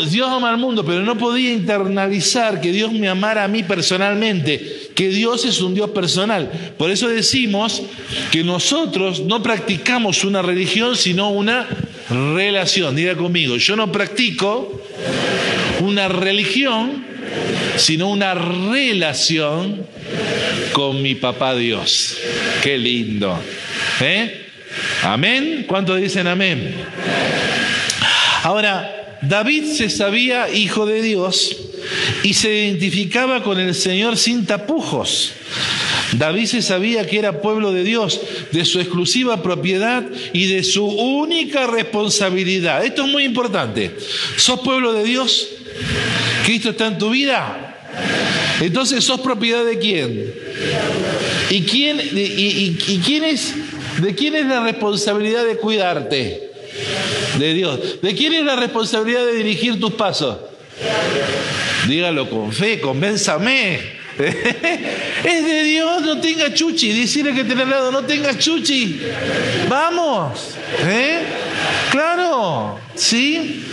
Dios 0.08 0.28
ama 0.30 0.50
al 0.50 0.58
mundo, 0.58 0.84
pero 0.84 1.02
no 1.02 1.18
podía 1.18 1.52
internalizar 1.52 2.60
que 2.60 2.70
Dios 2.70 2.92
me 2.92 3.08
amara 3.08 3.44
a 3.44 3.48
mí 3.48 3.62
personalmente, 3.64 4.90
que 4.94 5.08
Dios 5.08 5.44
es 5.44 5.60
un 5.60 5.74
Dios 5.74 5.90
personal. 5.90 6.74
Por 6.78 6.90
eso 6.90 7.08
decimos 7.08 7.82
que 8.30 8.44
nosotros 8.44 9.20
no 9.20 9.42
practicamos 9.42 10.24
una 10.24 10.42
religión, 10.42 10.96
sino 10.96 11.30
una 11.30 11.66
relación. 12.08 12.94
Diga 12.94 13.16
conmigo, 13.16 13.56
yo 13.56 13.74
no 13.74 13.90
practico 13.90 14.80
una 15.80 16.08
religión, 16.08 17.04
sino 17.76 18.10
una 18.10 18.34
relación 18.34 19.86
con 20.72 21.02
mi 21.02 21.16
papá 21.16 21.56
Dios. 21.56 22.16
Qué 22.62 22.78
lindo. 22.78 23.38
¿Eh? 24.00 24.46
Amén. 25.02 25.64
¿Cuántos 25.66 26.00
dicen 26.00 26.28
amén? 26.28 26.76
Ahora, 28.44 28.93
David 29.28 29.64
se 29.72 29.90
sabía 29.90 30.50
hijo 30.50 30.86
de 30.86 31.02
Dios 31.02 31.56
y 32.22 32.34
se 32.34 32.52
identificaba 32.52 33.42
con 33.42 33.58
el 33.60 33.74
Señor 33.74 34.16
sin 34.16 34.46
tapujos. 34.46 35.32
David 36.12 36.46
se 36.46 36.62
sabía 36.62 37.06
que 37.06 37.18
era 37.18 37.40
pueblo 37.40 37.72
de 37.72 37.82
Dios, 37.82 38.20
de 38.52 38.64
su 38.64 38.80
exclusiva 38.80 39.42
propiedad 39.42 40.04
y 40.32 40.46
de 40.46 40.62
su 40.62 40.86
única 40.86 41.66
responsabilidad. 41.66 42.84
Esto 42.84 43.04
es 43.04 43.10
muy 43.10 43.24
importante. 43.24 43.90
¿Sos 44.36 44.60
pueblo 44.60 44.92
de 44.92 45.04
Dios? 45.04 45.48
¿Cristo 46.44 46.70
está 46.70 46.86
en 46.86 46.98
tu 46.98 47.10
vida? 47.10 47.64
Entonces, 48.60 49.02
¿sos 49.04 49.20
propiedad 49.20 49.64
de 49.64 49.78
quién? 49.78 50.34
¿Y 51.50 51.62
quién, 51.62 52.00
y, 52.12 53.00
quién 53.04 53.24
es, 53.24 53.54
de 54.00 54.14
quién 54.14 54.34
es 54.36 54.46
la 54.46 54.62
responsabilidad 54.62 55.44
de 55.44 55.56
cuidarte? 55.56 56.53
De 57.38 57.54
Dios. 57.54 58.00
¿De 58.02 58.14
quién 58.14 58.32
es 58.34 58.44
la 58.44 58.56
responsabilidad 58.56 59.26
de 59.26 59.34
dirigir 59.34 59.80
tus 59.80 59.94
pasos? 59.94 60.36
Dígalo 61.88 62.28
con 62.30 62.52
fe, 62.52 62.80
convénzame. 62.80 63.80
es 65.24 65.44
de 65.44 65.62
Dios, 65.64 66.02
no 66.02 66.20
tenga 66.20 66.52
chuchi. 66.54 66.92
Decirle 66.92 67.34
que 67.34 67.44
tiene 67.44 67.62
al 67.62 67.70
lado, 67.70 67.90
no 67.90 68.02
tenga 68.02 68.38
chuchi. 68.38 69.00
Vamos. 69.68 70.54
¿Eh? 70.86 71.18
Claro, 71.90 72.78
¿sí? 72.94 73.64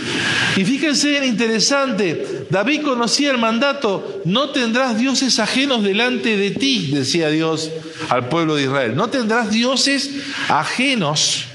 Y 0.56 0.64
fíjense, 0.64 1.24
interesante, 1.26 2.46
David 2.50 2.82
conocía 2.82 3.30
el 3.30 3.38
mandato, 3.38 4.22
no 4.24 4.50
tendrás 4.50 4.98
dioses 4.98 5.38
ajenos 5.38 5.82
delante 5.82 6.36
de 6.36 6.50
ti, 6.52 6.90
decía 6.92 7.30
Dios 7.30 7.70
al 8.10 8.28
pueblo 8.28 8.54
de 8.54 8.64
Israel, 8.64 8.94
no 8.94 9.08
tendrás 9.08 9.50
dioses 9.50 10.10
ajenos 10.48 11.46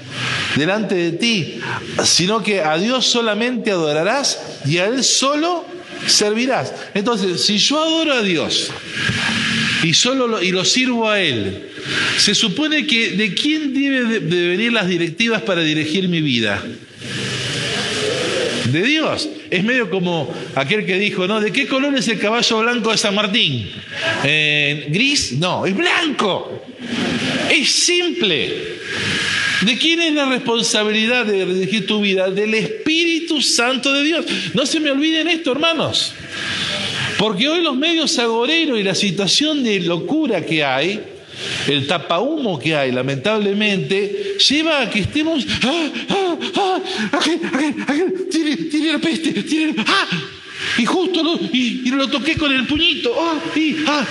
delante 0.56 0.94
de 0.94 1.12
ti, 1.12 1.60
sino 2.04 2.42
que 2.42 2.60
a 2.60 2.76
Dios 2.78 3.06
solamente 3.06 3.70
adorarás 3.70 4.40
y 4.64 4.78
a 4.78 4.86
Él 4.86 5.04
solo 5.04 5.64
servirás. 6.06 6.72
Entonces, 6.94 7.44
si 7.44 7.58
yo 7.58 7.82
adoro 7.82 8.14
a 8.14 8.22
Dios 8.22 8.70
y 9.82 9.94
solo 9.94 10.26
lo, 10.26 10.42
y 10.42 10.50
lo 10.50 10.64
sirvo 10.64 11.08
a 11.08 11.20
Él, 11.20 11.68
se 12.16 12.34
supone 12.34 12.86
que 12.86 13.10
de 13.10 13.34
quién 13.34 13.72
deben 13.72 14.28
de 14.28 14.48
venir 14.48 14.72
las 14.72 14.88
directivas 14.88 15.42
para 15.42 15.62
dirigir 15.62 16.08
mi 16.08 16.20
vida 16.20 16.62
de 18.72 18.82
Dios. 18.82 19.28
Es 19.50 19.64
medio 19.64 19.90
como 19.90 20.32
aquel 20.54 20.84
que 20.84 20.98
dijo, 20.98 21.26
¿no? 21.26 21.40
¿De 21.40 21.52
qué 21.52 21.66
color 21.66 21.94
es 21.96 22.08
el 22.08 22.18
caballo 22.18 22.60
blanco 22.60 22.90
de 22.90 22.98
San 22.98 23.14
Martín? 23.14 23.70
Eh, 24.24 24.88
¿Gris? 24.90 25.32
No, 25.32 25.64
es 25.64 25.74
blanco. 25.76 26.64
Es 27.50 27.70
simple. 27.70 28.78
¿De 29.62 29.76
quién 29.76 30.00
es 30.00 30.14
la 30.14 30.26
responsabilidad 30.26 31.26
de 31.26 31.44
dirigir 31.44 31.86
tu 31.86 32.00
vida? 32.00 32.30
Del 32.30 32.54
Espíritu 32.54 33.42
Santo 33.42 33.92
de 33.92 34.02
Dios. 34.04 34.26
No 34.54 34.66
se 34.66 34.78
me 34.80 34.90
olviden 34.90 35.28
esto, 35.28 35.52
hermanos. 35.52 36.12
Porque 37.18 37.48
hoy 37.48 37.62
los 37.62 37.76
medios 37.76 38.16
agoreros 38.18 38.78
y 38.78 38.84
la 38.84 38.94
situación 38.94 39.64
de 39.64 39.80
locura 39.80 40.46
que 40.46 40.64
hay, 40.64 41.00
el 41.66 41.86
tapahumo 41.88 42.58
que 42.58 42.76
hay, 42.76 42.92
lamentablemente, 42.92 44.36
lleva 44.48 44.82
a 44.82 44.90
que 44.90 45.00
estemos. 45.00 45.44
¡Ah, 45.64 45.88
ah, 46.10 46.36
ah! 46.54 47.20
tiene, 48.30 48.56
tiene, 48.56 48.92
la 48.92 48.98
peste! 48.98 49.42
Tiene, 49.42 49.74
¡Ah! 49.84 50.06
Y 50.78 50.84
justo 50.84 51.22
lo, 51.22 51.34
y, 51.52 51.90
lo 51.90 52.08
toqué 52.08 52.36
con 52.36 52.52
el 52.52 52.64
puñito. 52.66 53.14
¡Ah! 53.18 53.40
Y, 53.56 53.76
¡Ah! 53.86 54.06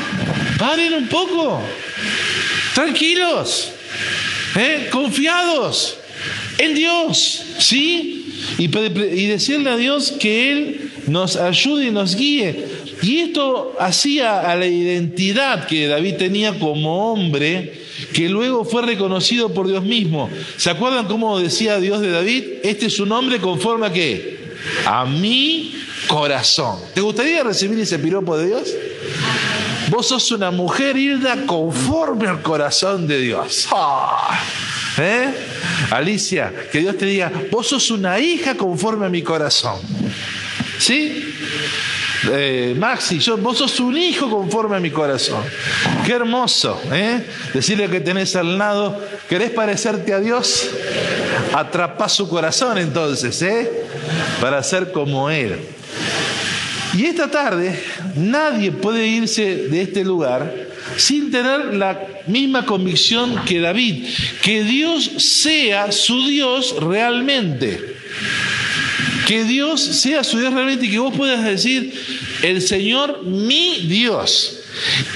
Paren 0.58 0.94
un 0.94 1.08
poco. 1.08 1.64
Tranquilos. 2.78 3.72
¿eh? 4.56 4.90
Confiados 4.92 5.98
en 6.60 6.76
Dios. 6.76 7.44
¿Sí? 7.58 8.24
Y, 8.60 8.66
y 8.66 9.26
decirle 9.26 9.72
a 9.72 9.78
Dios 9.78 10.14
que 10.20 10.52
Él 10.52 10.92
nos 11.08 11.38
ayude 11.38 11.86
y 11.86 11.90
nos 11.90 12.16
guíe. 12.16 12.68
Y 13.02 13.18
esto 13.18 13.76
hacía 13.80 14.42
a 14.42 14.56
la 14.56 14.68
identidad 14.68 15.66
que 15.66 15.88
David 15.88 16.18
tenía 16.18 16.60
como 16.60 17.14
hombre, 17.14 17.82
que 18.14 18.30
luego 18.30 18.64
fue 18.64 18.84
reconocido 18.84 19.52
por 19.52 19.68
Dios 19.68 19.84
mismo. 19.84 20.30
¿Se 20.58 20.70
acuerdan 20.70 21.08
cómo 21.08 21.40
decía 21.40 21.80
Dios 21.80 22.00
de 22.02 22.12
David? 22.12 22.44
Este 22.62 22.86
es 22.86 22.94
su 22.94 23.08
nombre 23.08 23.40
conforme 23.40 23.88
a 23.88 23.92
qué? 23.92 24.38
A 24.86 25.04
mi 25.04 25.74
corazón. 26.06 26.78
¿Te 26.94 27.02
gustaría 27.02 27.42
recibir 27.44 27.80
ese 27.80 27.98
piropo 27.98 28.38
de 28.38 28.46
Dios? 28.46 28.72
Vos 29.90 30.08
sos 30.08 30.32
una 30.32 30.52
mujer, 30.52 30.98
Hilda, 30.98 31.46
conforme 31.46 32.28
al 32.28 32.42
corazón 32.42 33.08
de 33.08 33.20
Dios. 33.20 33.68
Ah, 33.72 34.38
¿Eh? 34.98 35.34
Alicia, 35.92 36.52
que 36.72 36.80
Dios 36.80 36.98
te 36.98 37.06
diga, 37.06 37.32
vos 37.52 37.68
sos 37.68 37.92
una 37.92 38.20
hija 38.20 38.56
conforme 38.56 39.06
a 39.06 39.10
mi 39.10 39.22
corazón. 39.22 39.80
¿Sí? 40.78 41.36
Eh, 42.32 42.76
Maxi, 42.78 43.20
vos 43.40 43.58
sos 43.58 43.80
un 43.80 43.98
hijo 43.98 44.30
conforme 44.30 44.76
a 44.76 44.80
mi 44.80 44.92
corazón. 44.92 45.44
Qué 46.06 46.14
hermoso, 46.14 46.82
¿eh? 46.92 47.26
Decirle 47.54 47.90
que 47.90 48.02
tenés 48.02 48.36
al 48.36 48.58
lado, 48.58 49.00
¿querés 49.30 49.52
parecerte 49.52 50.14
a 50.14 50.20
Dios? 50.20 50.70
Atrapa 51.54 52.10
su 52.10 52.28
corazón 52.28 52.78
entonces, 52.78 53.42
¿eh? 53.42 53.86
Para 54.42 54.62
ser 54.64 54.92
como 54.92 55.30
Él. 55.30 55.58
Y 56.94 57.06
esta 57.06 57.30
tarde 57.30 57.80
nadie 58.18 58.72
puede 58.72 59.08
irse 59.08 59.68
de 59.68 59.82
este 59.82 60.04
lugar 60.04 60.68
sin 60.96 61.32
tener 61.32 61.74
la 61.74 62.00
misma 62.28 62.66
convicción 62.66 63.44
que 63.46 63.60
David, 63.60 64.06
que 64.42 64.64
Dios 64.64 65.12
sea 65.18 65.92
su 65.92 66.28
Dios 66.28 66.76
realmente. 66.80 67.96
Que 69.28 69.44
Dios 69.44 69.82
sea 69.82 70.24
su 70.24 70.40
Dios 70.40 70.54
realmente 70.54 70.86
y 70.86 70.92
que 70.92 71.00
vos 71.00 71.14
puedas 71.16 71.44
decir, 71.44 71.94
el 72.44 72.62
Señor 72.62 73.24
mi 73.24 73.86
Dios. 73.88 74.62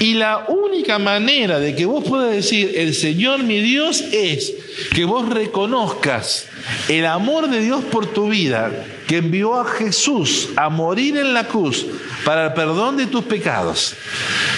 Y 0.00 0.14
la 0.14 0.44
única 0.48 0.98
manera 0.98 1.58
de 1.58 1.74
que 1.74 1.86
vos 1.86 2.04
puedas 2.06 2.30
decir, 2.30 2.72
el 2.76 2.94
Señor 2.94 3.42
mi 3.42 3.60
Dios, 3.60 4.04
es 4.12 4.52
que 4.94 5.04
vos 5.04 5.28
reconozcas 5.28 6.46
el 6.88 7.06
amor 7.06 7.48
de 7.48 7.60
Dios 7.60 7.82
por 7.84 8.12
tu 8.12 8.28
vida, 8.28 8.70
que 9.06 9.18
envió 9.18 9.58
a 9.58 9.64
Jesús 9.64 10.50
a 10.56 10.68
morir 10.68 11.16
en 11.16 11.32
la 11.32 11.48
cruz 11.48 11.86
para 12.24 12.46
el 12.46 12.52
perdón 12.52 12.96
de 12.96 13.06
tus 13.06 13.24
pecados, 13.24 13.94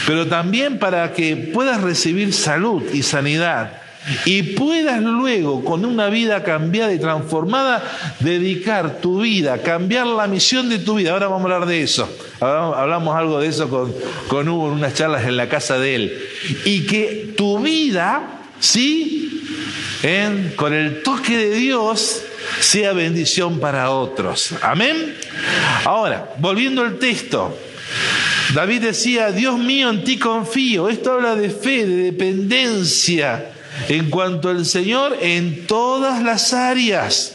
pero 0.06 0.26
también 0.26 0.78
para 0.78 1.12
que 1.12 1.36
puedas 1.36 1.80
recibir 1.80 2.32
salud 2.32 2.82
y 2.92 3.02
sanidad 3.02 3.84
y 4.26 4.42
puedas 4.42 5.02
luego, 5.02 5.64
con 5.64 5.84
una 5.84 6.08
vida 6.08 6.42
cambiada 6.42 6.92
y 6.92 6.98
transformada, 6.98 7.82
dedicar 8.20 8.98
tu 9.00 9.22
vida, 9.22 9.58
cambiar 9.62 10.06
la 10.06 10.26
misión 10.26 10.68
de 10.68 10.78
tu 10.78 10.96
vida. 10.96 11.12
Ahora 11.12 11.28
vamos 11.28 11.50
a 11.50 11.54
hablar 11.54 11.68
de 11.68 11.82
eso. 11.82 12.08
Hablamos 12.40 13.16
algo 13.16 13.40
de 13.40 13.48
eso 13.48 13.68
con, 13.70 13.94
con 14.28 14.48
Hugo 14.48 14.68
en 14.68 14.74
unas 14.74 14.94
charlas 14.94 15.24
en 15.24 15.36
la 15.36 15.48
casa 15.48 15.78
de 15.78 15.94
él. 15.94 16.18
Y 16.64 16.86
que 16.86 17.32
tu 17.36 17.60
vida, 17.60 18.42
¿sí? 18.60 19.42
con 20.56 20.74
el 20.74 21.02
toque 21.02 21.38
de 21.38 21.52
Dios, 21.52 22.22
sea 22.60 22.92
bendición 22.92 23.60
para 23.60 23.90
otros. 23.90 24.54
Amén. 24.62 25.16
Ahora, 25.84 26.34
volviendo 26.38 26.82
al 26.82 26.98
texto. 26.98 27.56
David 28.54 28.82
decía, 28.82 29.30
Dios 29.32 29.58
mío, 29.58 29.90
en 29.90 30.04
ti 30.04 30.18
confío. 30.18 30.88
Esto 30.88 31.12
habla 31.12 31.34
de 31.34 31.50
fe, 31.50 31.86
de 31.86 31.96
dependencia 31.96 33.50
en 33.88 34.10
cuanto 34.10 34.48
al 34.50 34.64
Señor 34.64 35.16
en 35.20 35.66
todas 35.66 36.22
las 36.22 36.52
áreas. 36.52 37.34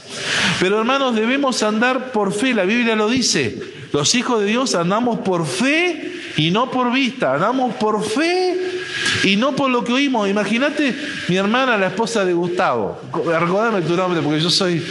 Pero 0.59 0.79
hermanos, 0.79 1.15
debemos 1.15 1.63
andar 1.63 2.11
por 2.11 2.33
fe, 2.33 2.53
la 2.53 2.63
Biblia 2.63 2.95
lo 2.95 3.09
dice. 3.09 3.59
Los 3.91 4.13
hijos 4.15 4.41
de 4.41 4.47
Dios 4.47 4.75
andamos 4.75 5.19
por 5.19 5.45
fe 5.45 6.13
y 6.37 6.51
no 6.51 6.69
por 6.69 6.91
vista, 6.91 7.33
andamos 7.33 7.75
por 7.75 8.03
fe 8.03 8.78
y 9.23 9.35
no 9.35 9.55
por 9.55 9.69
lo 9.69 9.83
que 9.83 9.93
oímos. 9.93 10.29
Imagínate 10.29 10.95
mi 11.27 11.37
hermana, 11.37 11.77
la 11.77 11.87
esposa 11.87 12.25
de 12.25 12.33
Gustavo. 12.33 12.99
Recordame 13.13 13.81
tu 13.81 13.95
nombre 13.95 14.21
porque 14.21 14.39
yo 14.39 14.49
soy 14.49 14.85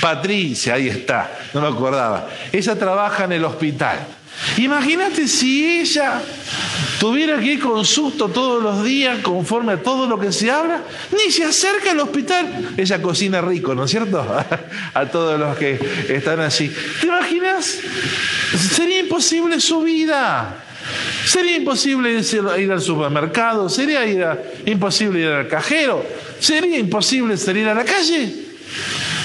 Patricia, 0.00 0.74
ahí 0.74 0.88
está, 0.88 1.30
no 1.54 1.60
me 1.60 1.68
acordaba. 1.68 2.28
Ella 2.52 2.78
trabaja 2.78 3.24
en 3.24 3.32
el 3.32 3.44
hospital. 3.44 3.98
Imagínate 4.56 5.28
si 5.28 5.80
ella 5.80 6.20
tuviera 6.98 7.38
que 7.38 7.54
ir 7.54 7.60
con 7.60 7.84
susto 7.84 8.28
todos 8.28 8.62
los 8.62 8.84
días 8.84 9.18
conforme 9.18 9.74
a 9.74 9.82
todo 9.82 10.06
lo 10.06 10.18
que 10.18 10.32
se 10.32 10.50
habla, 10.50 10.82
ni 11.12 11.30
se 11.30 11.44
acerca 11.44 11.92
al 11.92 12.00
hospital. 12.00 12.74
Ella 12.76 13.00
cocina 13.00 13.40
rico, 13.40 13.74
¿no 13.74 13.84
es 13.84 13.90
cierto? 13.90 14.20
a 14.94 15.06
todos 15.06 15.38
los 15.38 15.56
que 15.56 15.78
están 16.08 16.40
así. 16.40 16.74
¿Te 17.00 17.06
imaginas? 17.06 17.78
Sería 18.74 19.00
imposible 19.00 19.60
su 19.60 19.82
vida. 19.82 20.64
Sería 21.24 21.56
imposible 21.56 22.20
ir 22.58 22.72
al 22.72 22.80
supermercado, 22.80 23.68
sería 23.68 24.04
imposible 24.66 25.20
ir 25.20 25.28
al 25.28 25.48
cajero, 25.48 26.04
sería 26.38 26.78
imposible 26.78 27.36
salir 27.36 27.68
a 27.68 27.74
la 27.74 27.84
calle. 27.84 28.32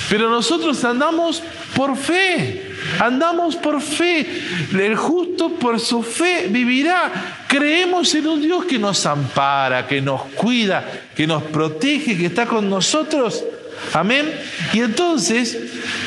Pero 0.09 0.29
nosotros 0.29 0.83
andamos 0.83 1.43
por 1.75 1.97
fe. 1.97 2.63
Andamos 2.99 3.55
por 3.55 3.81
fe. 3.81 4.25
El 4.71 4.95
justo 4.95 5.49
por 5.49 5.79
su 5.79 6.01
fe 6.01 6.47
vivirá. 6.49 7.11
Creemos 7.47 8.13
en 8.15 8.27
un 8.27 8.41
Dios 8.41 8.65
que 8.65 8.79
nos 8.79 9.05
ampara, 9.05 9.85
que 9.85 10.01
nos 10.01 10.21
cuida, 10.35 10.85
que 11.15 11.27
nos 11.27 11.43
protege, 11.43 12.17
que 12.17 12.27
está 12.27 12.45
con 12.45 12.69
nosotros. 12.69 13.43
Amén. 13.93 14.33
Y 14.73 14.79
entonces 14.79 15.57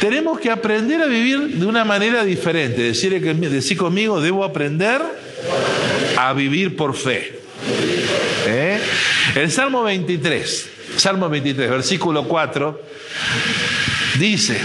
tenemos 0.00 0.38
que 0.38 0.50
aprender 0.50 1.00
a 1.02 1.06
vivir 1.06 1.40
de 1.40 1.66
una 1.66 1.84
manera 1.84 2.24
diferente. 2.24 2.82
Decir, 2.82 3.20
decir 3.20 3.76
conmigo, 3.76 4.20
debo 4.20 4.44
aprender 4.44 5.00
a 6.16 6.32
vivir 6.32 6.76
por 6.76 6.94
fe. 6.94 7.40
¿Eh? 8.46 8.80
El 9.34 9.50
Salmo 9.50 9.82
23, 9.82 10.68
Salmo 10.96 11.28
23, 11.28 11.70
versículo 11.70 12.24
4, 12.24 12.82
dice, 14.18 14.60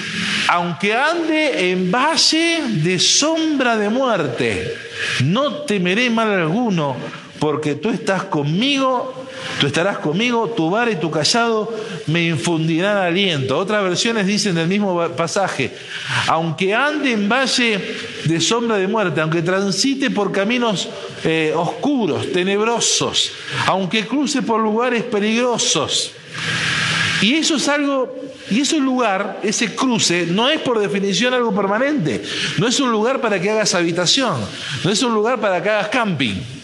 aunque 0.48 0.94
ande 0.94 1.72
en 1.72 1.92
valle 1.92 2.62
de 2.68 3.00
sombra 3.00 3.78
de 3.78 3.90
muerte, 3.90 4.76
no 5.24 5.64
temeré 5.64 6.10
mal 6.10 6.30
alguno, 6.32 6.98
porque 7.46 7.76
tú 7.76 7.92
estás 7.92 8.24
conmigo, 8.24 9.14
tú 9.60 9.68
estarás 9.68 10.00
conmigo, 10.00 10.50
tu 10.50 10.72
vara 10.72 10.90
y 10.90 10.96
tu 10.96 11.12
callado 11.12 11.72
me 12.08 12.26
infundirán 12.26 12.98
aliento. 12.98 13.56
Otras 13.56 13.84
versiones 13.84 14.26
dicen 14.26 14.56
del 14.56 14.68
mismo 14.68 15.08
pasaje, 15.10 15.72
aunque 16.26 16.74
ande 16.74 17.12
en 17.12 17.30
valle 17.30 17.80
de 18.24 18.42
sombra 18.42 18.78
de 18.78 18.88
muerte, 18.88 19.22
aunque 19.22 19.44
transite 19.44 20.10
por 20.10 20.32
caminos 20.32 20.90
eh, 21.24 21.54
oscuros, 21.56 22.32
tenebrosos, 22.32 23.32
aunque 23.68 24.08
cruce 24.08 24.42
por 24.42 24.60
lugares 24.60 25.04
peligrosos. 25.04 26.14
Y 27.22 27.36
eso 27.36 27.58
es 27.58 27.68
algo, 27.70 28.12
y 28.50 28.62
ese 28.62 28.80
lugar, 28.80 29.40
ese 29.44 29.76
cruce, 29.76 30.26
no 30.26 30.50
es 30.50 30.60
por 30.62 30.80
definición 30.80 31.36
algo 31.36 31.54
permanente. 31.54 32.24
No 32.58 32.68
es 32.68 32.80
un 32.80 32.92
lugar 32.92 33.22
para 33.22 33.40
que 33.40 33.52
hagas 33.52 33.76
habitación, 33.76 34.34
no 34.84 34.90
es 34.90 35.04
un 35.04 35.14
lugar 35.14 35.40
para 35.40 35.62
que 35.62 35.70
hagas 35.70 35.90
camping. 35.90 36.55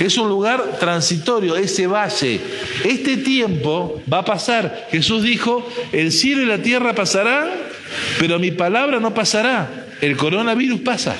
Es 0.00 0.16
un 0.18 0.28
lugar 0.28 0.78
transitorio, 0.80 1.56
ese 1.56 1.86
valle. 1.86 2.40
Este 2.84 3.16
tiempo 3.18 4.02
va 4.12 4.18
a 4.18 4.24
pasar. 4.24 4.88
Jesús 4.90 5.22
dijo, 5.22 5.68
el 5.92 6.12
cielo 6.12 6.42
y 6.42 6.46
la 6.46 6.58
tierra 6.58 6.94
pasarán, 6.94 7.48
pero 8.18 8.38
mi 8.38 8.50
palabra 8.50 9.00
no 9.00 9.14
pasará. 9.14 9.86
El 10.00 10.16
coronavirus 10.16 10.80
pasa. 10.80 11.16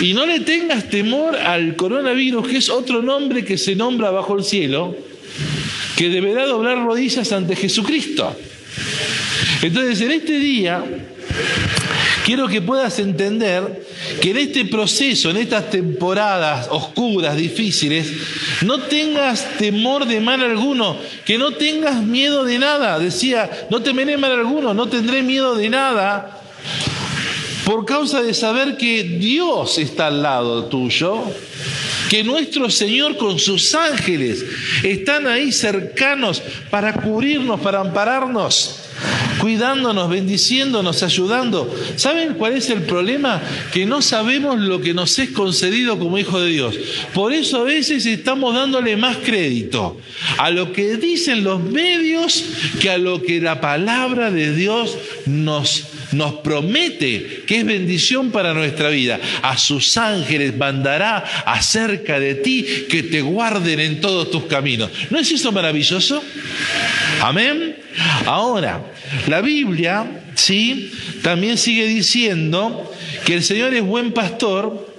Y 0.00 0.12
no 0.12 0.26
le 0.26 0.40
tengas 0.40 0.88
temor 0.88 1.36
al 1.36 1.76
coronavirus, 1.76 2.48
que 2.48 2.56
es 2.58 2.68
otro 2.68 3.02
nombre 3.02 3.44
que 3.44 3.58
se 3.58 3.76
nombra 3.76 4.10
bajo 4.10 4.36
el 4.36 4.44
cielo, 4.44 4.96
que 5.96 6.08
deberá 6.08 6.46
doblar 6.46 6.84
rodillas 6.84 7.30
ante 7.32 7.54
Jesucristo. 7.54 8.36
Entonces, 9.62 10.00
en 10.00 10.10
este 10.10 10.38
día, 10.38 10.84
quiero 12.24 12.48
que 12.48 12.62
puedas 12.62 12.98
entender 12.98 13.86
que 14.20 14.30
en 14.30 14.38
este 14.38 14.64
proceso, 14.64 15.30
en 15.30 15.36
estas 15.36 15.70
temporadas 15.70 16.66
oscuras, 16.70 17.36
difíciles, 17.36 18.10
no 18.62 18.80
tengas 18.80 19.58
temor 19.58 20.06
de 20.06 20.20
mal 20.20 20.42
alguno, 20.42 20.96
que 21.24 21.38
no 21.38 21.52
tengas 21.52 22.02
miedo 22.02 22.44
de 22.44 22.58
nada. 22.58 22.98
Decía, 22.98 23.68
no 23.70 23.82
temeré 23.82 24.16
mal 24.16 24.32
alguno, 24.32 24.72
no 24.72 24.88
tendré 24.88 25.22
miedo 25.22 25.54
de 25.54 25.68
nada, 25.68 26.40
por 27.64 27.84
causa 27.84 28.22
de 28.22 28.34
saber 28.34 28.76
que 28.76 29.04
Dios 29.04 29.78
está 29.78 30.08
al 30.08 30.22
lado 30.22 30.64
tuyo 30.64 31.24
que 32.10 32.22
nuestro 32.22 32.70
Señor 32.70 33.16
con 33.16 33.38
sus 33.38 33.74
ángeles 33.74 34.44
están 34.82 35.26
ahí 35.26 35.50
cercanos 35.50 36.42
para 36.70 36.92
cubrirnos, 36.92 37.60
para 37.60 37.80
ampararnos 37.80 38.83
cuidándonos, 39.44 40.08
bendiciéndonos, 40.08 41.02
ayudando. 41.02 41.70
¿Saben 41.96 42.32
cuál 42.32 42.54
es 42.54 42.70
el 42.70 42.80
problema? 42.84 43.42
Que 43.74 43.84
no 43.84 44.00
sabemos 44.00 44.58
lo 44.58 44.80
que 44.80 44.94
nos 44.94 45.18
es 45.18 45.28
concedido 45.32 45.98
como 45.98 46.18
hijo 46.18 46.40
de 46.40 46.50
Dios. 46.50 46.74
Por 47.12 47.34
eso 47.34 47.58
a 47.58 47.64
veces 47.64 48.06
estamos 48.06 48.54
dándole 48.54 48.96
más 48.96 49.18
crédito 49.18 50.00
a 50.38 50.50
lo 50.50 50.72
que 50.72 50.96
dicen 50.96 51.44
los 51.44 51.62
medios 51.62 52.42
que 52.80 52.88
a 52.88 52.96
lo 52.96 53.20
que 53.20 53.38
la 53.38 53.60
palabra 53.60 54.30
de 54.30 54.54
Dios 54.54 54.96
nos 55.26 55.88
nos 56.12 56.34
promete 56.34 57.42
que 57.46 57.58
es 57.58 57.66
bendición 57.66 58.30
para 58.30 58.54
nuestra 58.54 58.88
vida. 58.88 59.20
A 59.42 59.58
sus 59.58 59.98
ángeles 59.98 60.56
mandará 60.56 61.18
acerca 61.44 62.18
de 62.18 62.36
ti 62.36 62.64
que 62.88 63.02
te 63.02 63.20
guarden 63.20 63.78
en 63.78 64.00
todos 64.00 64.30
tus 64.30 64.44
caminos. 64.44 64.90
¿No 65.10 65.18
es 65.18 65.30
eso 65.30 65.52
maravilloso? 65.52 66.24
Amén. 67.20 67.83
Ahora, 68.26 68.80
la 69.28 69.40
Biblia, 69.40 70.22
sí, 70.34 70.90
también 71.22 71.58
sigue 71.58 71.86
diciendo 71.86 72.92
que 73.24 73.34
el 73.34 73.42
Señor 73.42 73.74
es 73.74 73.82
buen 73.82 74.12
pastor 74.12 74.94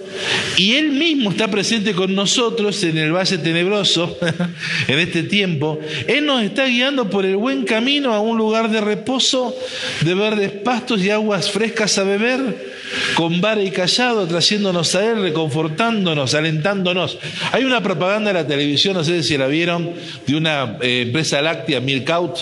y 0.56 0.74
Él 0.74 0.90
mismo 0.90 1.30
está 1.30 1.50
presente 1.50 1.92
con 1.92 2.14
nosotros 2.14 2.82
en 2.84 2.96
el 2.96 3.12
valle 3.12 3.38
tenebroso, 3.38 4.18
en 4.88 4.98
este 4.98 5.24
tiempo. 5.24 5.78
Él 6.06 6.24
nos 6.24 6.42
está 6.42 6.66
guiando 6.66 7.10
por 7.10 7.26
el 7.26 7.36
buen 7.36 7.64
camino 7.64 8.14
a 8.14 8.20
un 8.20 8.38
lugar 8.38 8.70
de 8.70 8.80
reposo, 8.80 9.54
de 10.00 10.14
verdes 10.14 10.52
pastos 10.52 11.02
y 11.02 11.10
aguas 11.10 11.50
frescas 11.50 11.98
a 11.98 12.04
beber, 12.04 12.74
con 13.14 13.40
vara 13.40 13.62
y 13.62 13.70
callado, 13.70 14.26
trayéndonos 14.26 14.94
a 14.94 15.10
Él, 15.10 15.20
reconfortándonos, 15.20 16.34
alentándonos. 16.34 17.18
Hay 17.52 17.64
una 17.64 17.82
propaganda 17.82 18.30
en 18.30 18.36
la 18.36 18.46
televisión, 18.46 18.94
no 18.94 19.04
sé 19.04 19.22
si 19.22 19.36
la 19.36 19.46
vieron, 19.46 19.92
de 20.26 20.36
una 20.36 20.78
eh, 20.80 21.02
empresa 21.02 21.42
láctea, 21.42 21.80
Milkout 21.80 22.38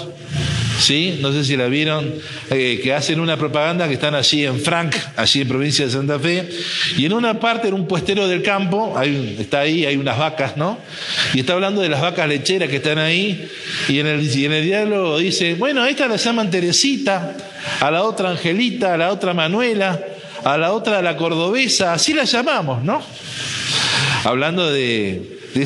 ¿sí? 0.78 1.18
No 1.20 1.32
sé 1.32 1.44
si 1.44 1.56
la 1.56 1.66
vieron, 1.66 2.12
eh, 2.50 2.80
que 2.82 2.92
hacen 2.92 3.20
una 3.20 3.36
propaganda 3.36 3.88
que 3.88 3.94
están 3.94 4.14
allí 4.14 4.44
en 4.44 4.60
Frank, 4.60 4.94
allí 5.16 5.40
en 5.40 5.48
provincia 5.48 5.84
de 5.84 5.90
Santa 5.90 6.18
Fe, 6.18 6.48
y 6.96 7.06
en 7.06 7.12
una 7.12 7.38
parte, 7.40 7.68
en 7.68 7.74
un 7.74 7.86
puestero 7.86 8.28
del 8.28 8.42
campo, 8.42 8.94
hay, 8.96 9.36
está 9.38 9.60
ahí, 9.60 9.86
hay 9.86 9.96
unas 9.96 10.18
vacas, 10.18 10.56
¿no? 10.56 10.78
Y 11.34 11.40
está 11.40 11.54
hablando 11.54 11.80
de 11.80 11.88
las 11.88 12.00
vacas 12.00 12.28
lecheras 12.28 12.68
que 12.68 12.76
están 12.76 12.98
ahí, 12.98 13.48
y 13.88 13.98
en 13.98 14.06
el, 14.06 14.36
y 14.36 14.44
en 14.44 14.52
el 14.52 14.64
diálogo 14.64 15.18
dice, 15.18 15.54
bueno, 15.54 15.82
a 15.82 15.90
esta 15.90 16.06
la 16.08 16.16
llaman 16.16 16.50
Teresita, 16.50 17.36
a 17.80 17.90
la 17.90 18.02
otra 18.02 18.30
Angelita, 18.30 18.94
a 18.94 18.96
la 18.96 19.10
otra 19.10 19.34
Manuela, 19.34 20.00
a 20.44 20.58
la 20.58 20.72
otra 20.72 21.00
la 21.02 21.16
cordobesa, 21.16 21.92
así 21.92 22.12
la 22.12 22.24
llamamos, 22.24 22.82
¿no? 22.82 23.02
Hablando 24.24 24.70
de, 24.70 25.34
de, 25.54 25.62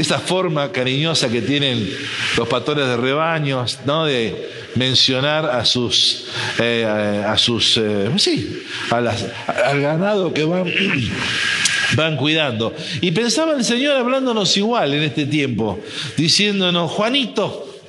esa 0.00 0.18
forma 0.18 0.72
cariñosa 0.72 1.28
que 1.28 1.40
tienen 1.42 1.88
los 2.36 2.48
pastores 2.48 2.86
de 2.86 2.96
rebaños, 2.96 3.78
¿no? 3.86 4.04
de 4.04 4.50
mencionar 4.74 5.46
a 5.46 5.64
sus, 5.64 6.24
eh, 6.58 6.84
a 6.84 7.36
sus 7.38 7.76
eh, 7.76 8.10
sí, 8.16 8.64
a 8.90 9.00
las, 9.00 9.24
al 9.46 9.80
ganado 9.80 10.32
que 10.32 10.44
van, 10.44 10.72
van 11.96 12.16
cuidando. 12.16 12.74
Y 13.00 13.12
pensaba 13.12 13.54
el 13.54 13.64
Señor 13.64 13.96
hablándonos 13.96 14.56
igual 14.56 14.94
en 14.94 15.04
este 15.04 15.26
tiempo, 15.26 15.78
diciéndonos, 16.16 16.90
Juanito, 16.90 17.80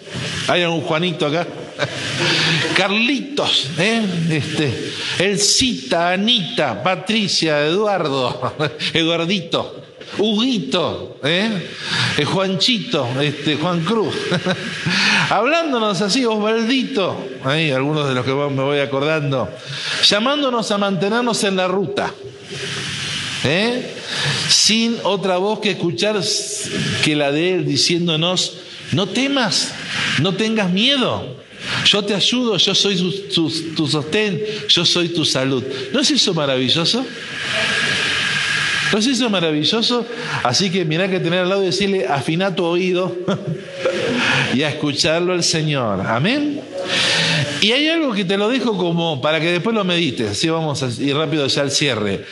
¿hay 0.47 0.61
algún 0.61 0.81
Juanito 0.81 1.25
acá? 1.25 1.47
Carlitos, 2.77 3.69
¿eh? 3.79 4.03
este, 4.29 4.93
Elcita, 5.17 6.11
Anita, 6.11 6.83
Patricia, 6.83 7.65
Eduardo, 7.65 8.53
Eduardito. 8.93 9.82
Huguito, 10.17 11.17
¿eh? 11.23 11.49
¿eh? 12.17 12.25
Juanchito, 12.25 13.07
este, 13.21 13.55
Juan 13.55 13.81
Cruz, 13.81 14.15
hablándonos 15.29 16.01
así, 16.01 16.25
Osvaldito, 16.25 17.29
ahí 17.43 17.71
algunos 17.71 18.07
de 18.07 18.15
los 18.15 18.25
que 18.25 18.33
me 18.33 18.63
voy 18.63 18.79
acordando, 18.79 19.49
llamándonos 20.07 20.71
a 20.71 20.77
mantenernos 20.77 21.43
en 21.43 21.55
la 21.55 21.67
ruta, 21.67 22.13
¿eh? 23.43 23.93
sin 24.47 24.97
otra 25.03 25.37
voz 25.37 25.59
que 25.59 25.71
escuchar 25.71 26.19
que 27.03 27.15
la 27.15 27.31
de 27.31 27.55
él 27.55 27.65
diciéndonos, 27.65 28.57
no 28.91 29.07
temas, 29.07 29.73
no 30.21 30.35
tengas 30.35 30.69
miedo, 30.69 31.37
yo 31.85 32.03
te 32.03 32.13
ayudo, 32.13 32.57
yo 32.57 32.75
soy 32.75 32.97
tu, 33.33 33.49
tu 33.75 33.87
sostén, 33.87 34.41
yo 34.67 34.85
soy 34.85 35.09
tu 35.09 35.25
salud. 35.25 35.63
¿No 35.91 36.01
es 36.01 36.11
eso 36.11 36.33
maravilloso? 36.33 37.05
Eso 38.97 39.11
es 39.11 39.31
maravilloso. 39.31 40.05
Así 40.43 40.69
que 40.69 40.85
mira 40.85 41.09
que 41.09 41.19
tener 41.19 41.39
al 41.39 41.49
lado 41.49 41.63
y 41.63 41.67
decirle, 41.67 42.07
afina 42.07 42.55
tu 42.55 42.63
oído 42.65 43.15
y 44.53 44.63
a 44.63 44.69
escucharlo 44.69 45.33
al 45.33 45.43
Señor. 45.43 46.01
Amén. 46.05 46.62
Y 47.63 47.71
hay 47.71 47.87
algo 47.87 48.11
que 48.11 48.25
te 48.25 48.35
lo 48.35 48.49
dejo 48.49 48.77
como 48.77 49.21
para 49.21 49.39
que 49.39 49.49
después 49.49 49.73
lo 49.73 49.85
medites, 49.85 50.31
así 50.31 50.49
vamos 50.49 50.83
a 50.83 51.01
ir 51.01 51.15
rápido 51.15 51.47
ya 51.47 51.61
al 51.61 51.71
cierre. 51.71 52.25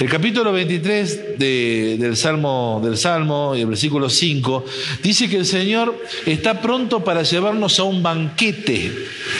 El 0.00 0.08
capítulo 0.08 0.50
23 0.50 1.38
del, 1.38 2.16
Salmo, 2.16 2.80
del 2.82 2.96
Salmo 2.96 3.54
y 3.54 3.60
el 3.60 3.66
versículo 3.66 4.08
5 4.08 4.64
dice 5.02 5.28
que 5.28 5.36
el 5.36 5.44
Señor 5.44 5.94
está 6.24 6.62
pronto 6.62 7.04
para 7.04 7.22
llevarnos 7.22 7.78
a 7.78 7.82
un 7.82 8.02
banquete, 8.02 8.90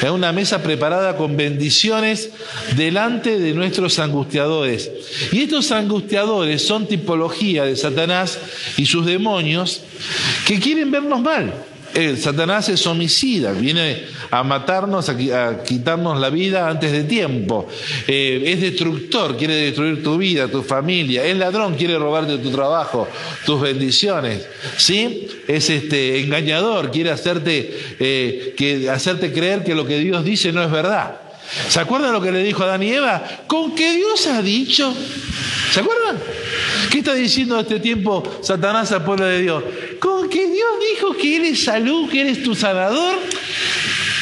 a 0.07 0.13
una 0.13 0.33
mesa 0.33 0.63
preparada 0.63 1.17
con 1.17 1.35
bendiciones 1.39 2.29
delante 2.77 3.39
de 3.39 3.55
nuestros 3.55 3.99
angustiadores. 4.01 4.91
Y 5.33 5.41
estos 5.41 5.73
angustiadores 5.73 6.67
son 6.67 6.87
tipología 6.87 7.65
de 7.65 7.75
Satanás 7.75 8.39
y 8.77 8.85
sus 8.85 9.07
demonios 9.07 9.81
que 10.47 10.61
quieren 10.61 10.91
vernos 10.91 11.23
mal. 11.23 11.55
El 11.95 12.19
Satanás 12.19 12.69
es 12.69 12.87
homicida, 12.87 13.53
viene 13.53 14.05
a 14.31 14.43
matarnos, 14.43 15.09
a, 15.09 15.63
quitarnos 15.65 16.21
la 16.21 16.31
vida 16.31 16.69
antes 16.69 16.93
de 16.93 17.05
tiempo. 17.05 17.69
Eh, 18.07 18.43
es 18.47 18.61
destructor, 18.61 19.37
quiere 19.37 19.55
destruir 19.55 20.03
tu 20.03 20.19
vida, 20.19 20.49
tu 20.49 20.63
familia. 20.63 21.25
Es 21.25 21.37
ladrón, 21.37 21.75
quiere 21.75 21.99
robarte 21.99 22.39
tu 22.39 22.51
trabajo, 22.51 23.09
tus 23.45 23.61
bendiciones. 23.61 24.47
¿Sí? 24.77 25.29
Es 25.47 25.71
este, 25.71 26.21
engañador, 26.21 26.91
quiere 26.91 27.11
hacerte, 27.11 27.97
eh, 27.99 28.55
que, 28.57 28.91
hacerte 28.91 29.33
creer 29.33 29.65
que 29.65 29.75
lo 29.75 29.87
que 29.87 29.99
Dios 29.99 30.25
dice 30.25 30.53
no 30.53 30.63
es 30.63 30.71
verdad. 30.71 31.23
¿Se 31.69 31.81
acuerdan 31.81 32.13
lo 32.13 32.21
que 32.21 32.31
le 32.31 32.43
dijo 32.43 32.63
a 32.63 32.67
Adán 32.67 32.83
y 32.83 32.93
Eva? 32.93 33.25
Con 33.47 33.75
que 33.75 33.95
Dios 33.95 34.27
ha 34.27 34.43
dicho. 34.43 34.95
¿Se 35.73 35.81
acuerdan? 35.81 36.19
¿Qué 36.91 36.99
está 36.99 37.15
diciendo 37.15 37.59
este 37.59 37.81
tiempo 37.81 38.23
Satanás 38.43 38.93
al 38.93 39.05
pueblo 39.05 39.25
de 39.27 39.41
Dios? 39.41 39.65
Con 39.99 40.29
que 40.29 40.47
Dios 40.47 40.71
dijo 40.93 41.17
que 41.17 41.37
eres 41.37 41.65
salud, 41.65 42.09
que 42.09 42.21
eres 42.21 42.43
tu 42.43 42.55
sanador. 42.55 43.19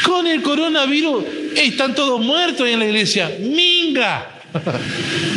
Con 0.05 0.27
el 0.27 0.43
coronavirus 0.43 1.25
están 1.57 1.95
todos 1.95 2.21
muertos 2.21 2.69
en 2.69 2.79
la 2.79 2.87
iglesia. 2.87 3.37
¡Minga! 3.41 4.41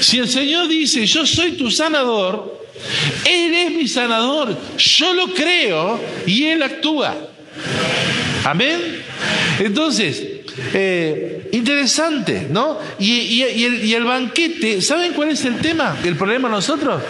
Si 0.00 0.18
el 0.18 0.28
Señor 0.28 0.68
dice, 0.68 1.06
yo 1.06 1.24
soy 1.24 1.52
tu 1.52 1.70
sanador, 1.70 2.60
Él 3.24 3.54
es 3.54 3.70
mi 3.70 3.88
sanador, 3.88 4.54
yo 4.76 5.14
lo 5.14 5.28
creo 5.28 5.98
y 6.26 6.44
Él 6.44 6.62
actúa. 6.62 7.16
Amén. 8.44 9.02
Entonces, 9.60 10.22
eh, 10.74 11.43
interesante, 11.54 12.48
¿no? 12.50 12.78
Y, 12.98 13.42
el, 13.94 14.04
banquete, 14.04 14.82
¿saben 14.82 15.12
cuál 15.12 15.30
es 15.30 15.44
el 15.44 15.58
tema? 15.58 15.96
El 16.04 16.16
problema 16.16 16.48
nosotros, 16.48 17.02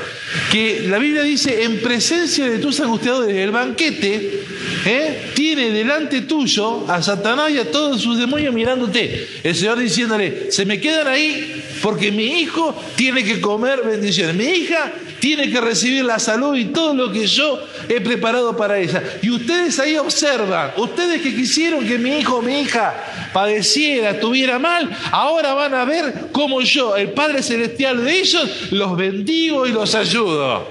que 0.53 0.85
la 0.89 0.99
Biblia 0.99 1.23
dice, 1.23 1.65
en 1.65 1.81
presencia 1.81 2.49
de 2.49 2.59
tus 2.59 2.79
angustiadores, 2.81 3.35
el 3.35 3.51
banquete 3.51 4.45
¿eh? 4.85 5.33
tiene 5.35 5.71
delante 5.71 6.23
tuyo 6.23 6.91
a 6.91 7.03
Satanás 7.03 7.51
y 7.51 7.59
a 7.59 7.71
todos 7.71 8.01
sus 8.01 8.19
demonios 8.19 8.55
mirándote. 8.55 9.29
El 9.43 9.55
Señor 9.55 9.79
diciéndole, 9.79 10.51
se 10.51 10.67
me 10.67 10.81
quedan 10.81 11.09
ahí 11.09 11.63
porque 11.83 12.11
mi 12.11 12.41
hijo 12.41 12.75
tiene 12.97 13.25
que 13.25 13.41
comer 13.41 13.83
bendiciones. 13.85 14.35
Mi 14.35 14.45
hija 14.45 14.93
tiene 15.21 15.51
que 15.51 15.61
recibir 15.61 16.05
la 16.05 16.19
salud 16.19 16.55
y 16.55 16.67
todo 16.67 16.93
lo 16.95 17.11
que 17.11 17.27
yo 17.27 17.59
he 17.89 18.01
preparado 18.01 18.57
para 18.57 18.79
ella. 18.79 19.03
Y 19.23 19.31
ustedes 19.31 19.79
ahí 19.79 19.97
observan, 19.97 20.73
ustedes 20.77 21.23
que 21.23 21.35
quisieron 21.35 21.87
que 21.87 21.99
mi 21.99 22.19
hijo 22.19 22.37
o 22.37 22.43
mi 22.43 22.61
hija 22.61 23.31
padeciera, 23.33 24.21
estuviera 24.35 24.59
mal, 24.59 24.91
ahora 25.13 25.55
van 25.55 25.75
a 25.75 25.85
ver 25.85 26.29
cómo 26.33 26.61
yo, 26.61 26.97
el 26.97 27.13
Padre 27.13 27.41
Celestial 27.41 28.05
de 28.05 28.19
ellos, 28.19 28.73
los 28.73 28.97
bendigo 28.97 29.65
y 29.65 29.71
los 29.71 29.95
ayudo. 29.95 30.69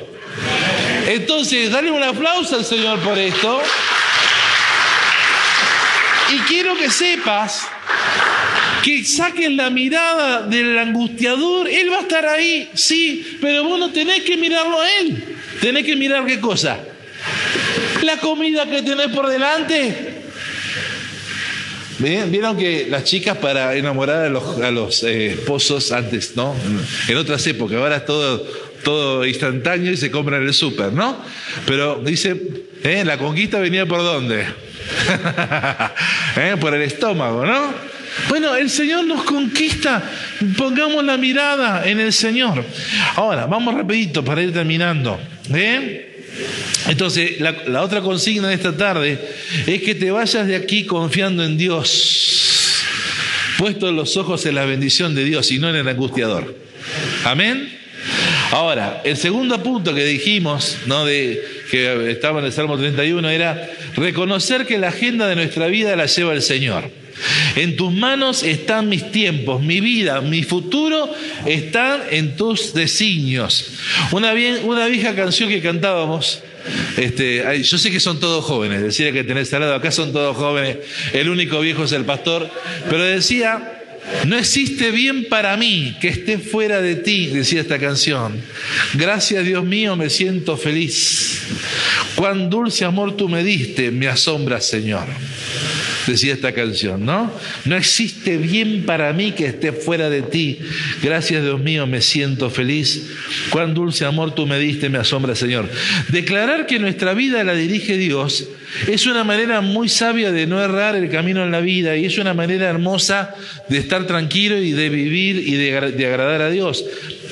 Entonces, 1.08 1.72
dale 1.72 1.90
un 1.90 2.04
aplauso 2.04 2.58
al 2.58 2.66
Señor 2.66 3.00
por 3.00 3.18
esto. 3.18 3.62
Y 6.34 6.40
quiero 6.40 6.76
que 6.76 6.90
sepas 6.90 7.66
que 8.84 9.06
saquen 9.06 9.56
la 9.56 9.70
mirada 9.70 10.42
del 10.42 10.78
angustiador, 10.78 11.70
él 11.70 11.90
va 11.90 12.00
a 12.00 12.02
estar 12.02 12.26
ahí, 12.26 12.70
sí, 12.74 13.38
pero 13.40 13.64
vos 13.64 13.80
no 13.80 13.92
tenés 13.92 14.24
que 14.24 14.36
mirarlo 14.36 14.82
a 14.82 14.92
él, 15.00 15.38
tenés 15.62 15.86
que 15.86 15.96
mirar 15.96 16.26
qué 16.26 16.42
cosa. 16.42 16.80
La 18.02 18.18
comida 18.18 18.66
que 18.66 18.82
tenés 18.82 19.08
por 19.08 19.30
delante. 19.30 20.13
Vieron 22.04 22.58
que 22.58 22.88
las 22.90 23.06
chicas 23.06 23.38
para 23.38 23.76
enamorar 23.76 24.26
a 24.26 24.30
los, 24.30 24.60
a 24.60 24.72
los 24.72 25.04
eh, 25.04 25.28
esposos 25.32 25.94
antes, 25.94 26.36
¿no? 26.36 26.54
En 27.08 27.16
otras 27.16 27.48
épocas, 27.48 27.78
ahora 27.78 27.98
es 27.98 28.06
todo, 28.06 28.46
todo 28.84 29.26
instantáneo 29.26 29.90
y 29.90 29.96
se 29.96 30.12
compra 30.12 30.36
en 30.36 30.44
el 30.44 30.54
súper, 30.54 30.92
¿no? 30.92 31.18
Pero 31.66 32.02
dice, 32.04 32.36
¿eh? 32.84 33.06
la 33.06 33.18
conquista 33.18 33.60
venía 33.60 33.86
por 33.86 34.00
dónde? 34.00 34.42
¿Eh? 36.36 36.58
Por 36.60 36.76
el 36.76 36.82
estómago, 36.82 37.46
¿no? 37.46 37.74
Bueno, 38.28 38.54
el 38.54 38.70
Señor 38.70 39.06
nos 39.06 39.24
conquista. 39.24 40.04
Pongamos 40.58 41.06
la 41.06 41.16
mirada 41.16 41.88
en 41.88 42.02
el 42.02 42.12
Señor. 42.12 42.66
Ahora, 43.16 43.46
vamos 43.46 43.74
rapidito 43.74 44.26
para 44.26 44.42
ir 44.42 44.52
terminando. 44.52 45.20
¿eh? 45.54 46.13
Entonces, 46.88 47.40
la, 47.40 47.82
otra 47.82 48.02
consigna 48.02 48.50
de 48.50 48.56
esta 48.56 48.76
tarde 48.76 49.20
es 49.66 49.82
que 49.82 49.96
te 49.96 50.12
vayas 50.12 50.48
de 50.48 50.56
aquí 50.56 50.86
confiando 50.86 51.44
en 51.44 51.58
Dios, 51.58 52.84
puesto 53.58 53.92
los 53.92 54.18
ojos 54.18 54.46
en 54.46 54.56
la 54.56 54.66
bendición 54.66 55.16
de 55.16 55.24
Dios 55.24 55.52
y 55.52 55.60
no 55.60 55.70
en 55.70 55.78
el 55.78 55.88
angustiador. 55.88 56.56
Amén. 57.24 57.80
Ahora, 58.52 59.02
el 59.04 59.18
segundo 59.18 59.64
punto 59.64 59.96
que 59.96 60.06
dijimos, 60.06 60.78
¿no? 60.86 61.06
De, 61.06 61.42
que 61.72 62.12
estaba 62.12 62.40
en 62.40 62.46
el 62.46 62.52
Salmo 62.52 62.78
31, 62.78 63.28
era 63.30 63.68
reconocer 63.96 64.68
que 64.68 64.78
la 64.78 64.90
agenda 64.90 65.28
de 65.28 65.36
nuestra 65.36 65.68
vida 65.68 65.96
la 65.96 66.06
lleva 66.06 66.34
el 66.34 66.42
Señor. 66.42 66.92
En 67.56 67.76
tus 67.76 67.92
manos 67.92 68.44
están 68.44 68.90
mis 68.90 69.12
tiempos, 69.12 69.62
mi 69.62 69.80
vida, 69.80 70.22
mi 70.22 70.44
futuro 70.44 71.10
están 71.46 72.02
en 72.12 72.36
tus 72.36 72.74
designios. 72.74 73.72
Una, 74.12 74.34
una 74.64 74.88
vieja 74.88 75.16
canción 75.16 75.50
que 75.50 75.62
cantábamos, 75.62 76.44
este, 76.98 77.64
yo 77.64 77.78
sé 77.78 77.92
que 77.92 78.00
son 78.00 78.20
todos 78.20 78.44
jóvenes, 78.46 78.82
decía 78.82 79.12
que 79.12 79.24
tenés 79.24 79.54
al 79.54 79.62
lado, 79.62 79.76
acá 79.76 79.92
son 79.92 80.14
todos 80.14 80.36
jóvenes, 80.36 80.78
el 81.14 81.30
único 81.30 81.60
viejo 81.60 81.84
es 81.84 81.92
el 81.92 82.06
pastor, 82.06 82.50
pero 82.90 83.04
decía, 83.04 83.82
no 84.26 84.38
existe 84.38 84.92
bien 84.92 85.28
para 85.30 85.56
mí 85.58 85.96
que 86.00 86.10
esté 86.10 86.38
fuera 86.38 86.82
de 86.82 86.96
ti, 86.96 87.28
decía 87.28 87.62
esta 87.62 87.80
canción. 87.80 88.42
Gracias 88.94 89.46
Dios 89.46 89.64
mío, 89.64 89.96
me 89.96 90.10
siento 90.10 90.58
feliz. 90.58 91.42
Cuán 92.16 92.50
dulce 92.50 92.86
amor 92.86 93.18
tú 93.18 93.30
me 93.30 93.44
diste, 93.44 93.92
me 93.92 94.08
asombra 94.08 94.62
Señor 94.62 95.08
decía 96.08 96.34
esta 96.34 96.54
canción, 96.54 97.06
¿no? 97.06 97.32
No 97.66 97.76
existe 97.76 98.38
bien 98.38 98.84
para 98.86 99.14
mí 99.14 99.32
que 99.32 99.48
esté 99.48 99.72
fuera 99.72 100.10
de 100.10 100.22
ti. 100.22 100.60
Gracias 101.02 101.44
Dios 101.44 101.60
mío, 101.60 101.88
me 101.88 102.02
siento 102.02 102.50
feliz. 102.50 103.12
Cuán 103.50 103.74
dulce 103.74 104.06
amor 104.06 104.36
tú 104.36 104.46
me 104.46 104.60
diste, 104.60 104.90
me 104.90 104.98
asombra 104.98 105.36
Señor. 105.36 105.70
Declarar 106.10 106.66
que 106.66 106.80
nuestra 106.80 107.14
vida 107.14 107.44
la 107.44 107.54
dirige 107.54 107.98
Dios 107.98 108.48
es 108.88 109.06
una 109.06 109.24
manera 109.24 109.62
muy 109.62 109.88
sabia 109.88 110.32
de 110.32 110.48
no 110.48 110.62
errar 110.62 110.96
el 110.96 111.10
camino 111.10 111.44
en 111.44 111.52
la 111.52 111.62
vida 111.62 111.96
y 111.96 112.06
es 112.06 112.18
una 112.18 112.34
manera 112.34 112.70
hermosa 112.70 113.36
de 113.70 113.78
estar 113.78 114.08
tranquilo 114.08 114.58
y 114.58 114.72
de 114.72 114.90
vivir 114.90 115.38
y 115.38 115.56
de, 115.56 115.76
agradar 116.08 116.42
a 116.42 116.50
Dios. 116.50 116.84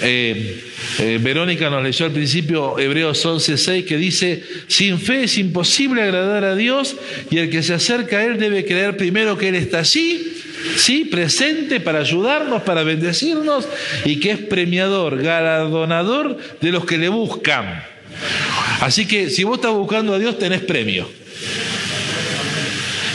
Eh, 0.04 0.64
eh, 1.00 1.20
Verónica 1.22 1.70
nos 1.70 1.84
leyó 1.84 2.08
al 2.08 2.12
principio 2.12 2.80
Hebreos 2.80 3.24
11:6 3.24 3.86
que 3.86 3.98
dice, 3.98 4.44
sin 4.68 5.00
fe 5.00 5.26
es 5.26 5.38
imposible 5.38 6.02
agradar 6.02 6.44
a 6.44 6.56
Dios 6.56 6.96
y 7.30 7.38
el 7.38 7.50
que 7.52 7.62
se 7.62 7.76
acerca 7.76 8.18
a 8.18 8.26
Él 8.26 8.40
debe 8.40 8.66
creer 8.66 8.98
primero 8.98 9.38
que 9.38 9.50
Él 9.50 9.56
está 9.56 9.80
allí, 9.80 10.34
sí, 10.76 11.06
presente 11.06 11.80
para 11.80 12.00
ayudarnos, 12.00 12.64
para 12.64 12.84
bendecirnos 12.84 13.68
y 14.04 14.20
que 14.20 14.32
es 14.32 14.40
premiador, 14.40 15.22
galardonador 15.22 16.38
de 16.60 16.72
los 16.72 16.86
que 16.86 16.98
le 16.98 17.10
buscan. 17.10 17.84
Así 18.80 19.06
que 19.06 19.30
si 19.30 19.44
vos 19.44 19.58
estás 19.58 19.74
buscando 19.74 20.16
a 20.16 20.20
Dios 20.20 20.40
tenés 20.40 20.62
premio. 20.62 21.08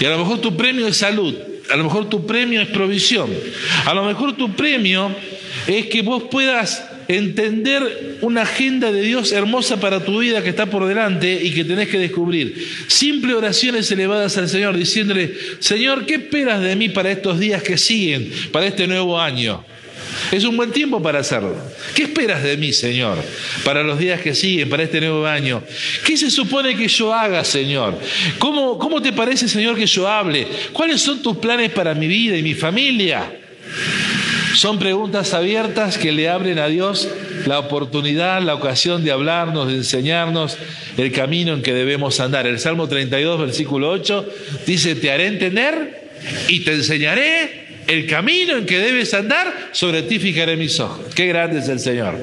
Y 0.00 0.04
a 0.04 0.10
lo 0.10 0.18
mejor 0.18 0.40
tu 0.40 0.56
premio 0.56 0.86
es 0.86 0.96
salud, 0.96 1.34
a 1.70 1.76
lo 1.76 1.84
mejor 1.84 2.08
tu 2.08 2.26
premio 2.26 2.60
es 2.60 2.68
provisión, 2.68 3.30
a 3.86 3.94
lo 3.94 4.04
mejor 4.04 4.36
tu 4.36 4.54
premio 4.54 5.10
es 5.66 5.86
que 5.86 6.02
vos 6.02 6.24
puedas 6.30 6.84
entender 7.08 8.18
una 8.20 8.42
agenda 8.42 8.90
de 8.92 9.02
Dios 9.02 9.32
hermosa 9.32 9.78
para 9.78 10.04
tu 10.04 10.18
vida 10.18 10.42
que 10.42 10.50
está 10.50 10.66
por 10.66 10.86
delante 10.86 11.40
y 11.42 11.52
que 11.52 11.64
tenés 11.64 11.88
que 11.88 11.98
descubrir. 11.98 12.66
Simple 12.88 13.34
oraciones 13.34 13.90
elevadas 13.90 14.36
al 14.38 14.48
Señor 14.48 14.76
diciéndole, 14.76 15.34
Señor, 15.60 16.06
¿qué 16.06 16.14
esperas 16.14 16.60
de 16.62 16.76
mí 16.76 16.88
para 16.88 17.10
estos 17.10 17.38
días 17.38 17.62
que 17.62 17.78
siguen, 17.78 18.32
para 18.52 18.66
este 18.66 18.86
nuevo 18.86 19.20
año? 19.20 19.64
Es 20.32 20.44
un 20.44 20.56
buen 20.56 20.72
tiempo 20.72 21.00
para 21.00 21.20
hacerlo. 21.20 21.56
¿Qué 21.94 22.04
esperas 22.04 22.42
de 22.42 22.56
mí, 22.56 22.72
Señor, 22.72 23.22
para 23.64 23.82
los 23.82 23.98
días 23.98 24.20
que 24.20 24.34
siguen, 24.34 24.68
para 24.68 24.82
este 24.82 25.00
nuevo 25.00 25.26
año? 25.26 25.62
¿Qué 26.04 26.16
se 26.16 26.30
supone 26.30 26.76
que 26.76 26.88
yo 26.88 27.12
haga, 27.12 27.44
Señor? 27.44 27.98
¿Cómo, 28.38 28.78
cómo 28.78 29.00
te 29.00 29.12
parece, 29.12 29.46
Señor, 29.46 29.76
que 29.76 29.86
yo 29.86 30.08
hable? 30.08 30.46
¿Cuáles 30.72 31.00
son 31.00 31.22
tus 31.22 31.36
planes 31.36 31.70
para 31.70 31.94
mi 31.94 32.08
vida 32.08 32.36
y 32.36 32.42
mi 32.42 32.54
familia? 32.54 33.30
Son 34.56 34.78
preguntas 34.78 35.34
abiertas 35.34 35.98
que 35.98 36.12
le 36.12 36.30
abren 36.30 36.58
a 36.58 36.68
Dios 36.68 37.10
la 37.44 37.58
oportunidad, 37.58 38.40
la 38.40 38.54
ocasión 38.54 39.04
de 39.04 39.12
hablarnos, 39.12 39.68
de 39.68 39.74
enseñarnos 39.74 40.56
el 40.96 41.12
camino 41.12 41.52
en 41.52 41.62
que 41.62 41.74
debemos 41.74 42.20
andar. 42.20 42.46
El 42.46 42.58
Salmo 42.58 42.88
32, 42.88 43.38
versículo 43.38 43.90
8, 43.90 44.26
dice, 44.66 44.94
te 44.94 45.10
haré 45.10 45.26
entender 45.26 46.08
y 46.48 46.60
te 46.60 46.72
enseñaré 46.72 47.66
el 47.86 48.06
camino 48.06 48.56
en 48.56 48.64
que 48.64 48.78
debes 48.78 49.12
andar, 49.12 49.68
sobre 49.72 50.02
ti 50.02 50.18
fijaré 50.18 50.56
mis 50.56 50.80
ojos. 50.80 51.14
Qué 51.14 51.26
grande 51.26 51.58
es 51.58 51.68
el 51.68 51.78
Señor. 51.78 52.16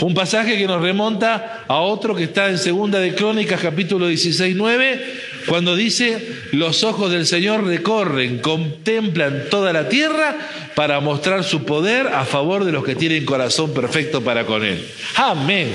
Un 0.00 0.14
pasaje 0.14 0.56
que 0.56 0.66
nos 0.66 0.80
remonta 0.80 1.64
a 1.68 1.80
otro 1.80 2.14
que 2.16 2.24
está 2.24 2.48
en 2.48 2.56
Segunda 2.56 2.98
de 2.98 3.14
Crónicas, 3.14 3.60
capítulo 3.60 4.08
16, 4.08 4.56
9, 4.56 5.04
cuando 5.46 5.76
dice, 5.76 6.26
los 6.52 6.84
ojos 6.84 7.10
del 7.10 7.26
Señor 7.26 7.64
recorren, 7.64 8.38
contemplan 8.38 9.44
toda 9.50 9.72
la 9.72 9.88
tierra 9.88 10.36
para 10.74 11.00
mostrar 11.00 11.44
su 11.44 11.64
poder 11.64 12.08
a 12.08 12.24
favor 12.24 12.64
de 12.64 12.72
los 12.72 12.84
que 12.84 12.94
tienen 12.94 13.24
corazón 13.24 13.74
perfecto 13.74 14.22
para 14.22 14.46
con 14.46 14.64
Él. 14.64 14.84
Amén. 15.16 15.70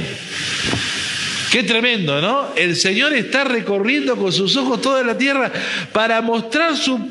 Qué 1.51 1.63
tremendo, 1.63 2.21
¿no? 2.21 2.49
El 2.55 2.75
Señor 2.75 3.13
está 3.13 3.43
recorriendo 3.43 4.15
con 4.15 4.31
sus 4.31 4.55
ojos 4.55 4.81
toda 4.81 5.03
la 5.03 5.17
tierra 5.17 5.51
para 5.91 6.21
mostrar 6.21 6.77
su, 6.77 7.07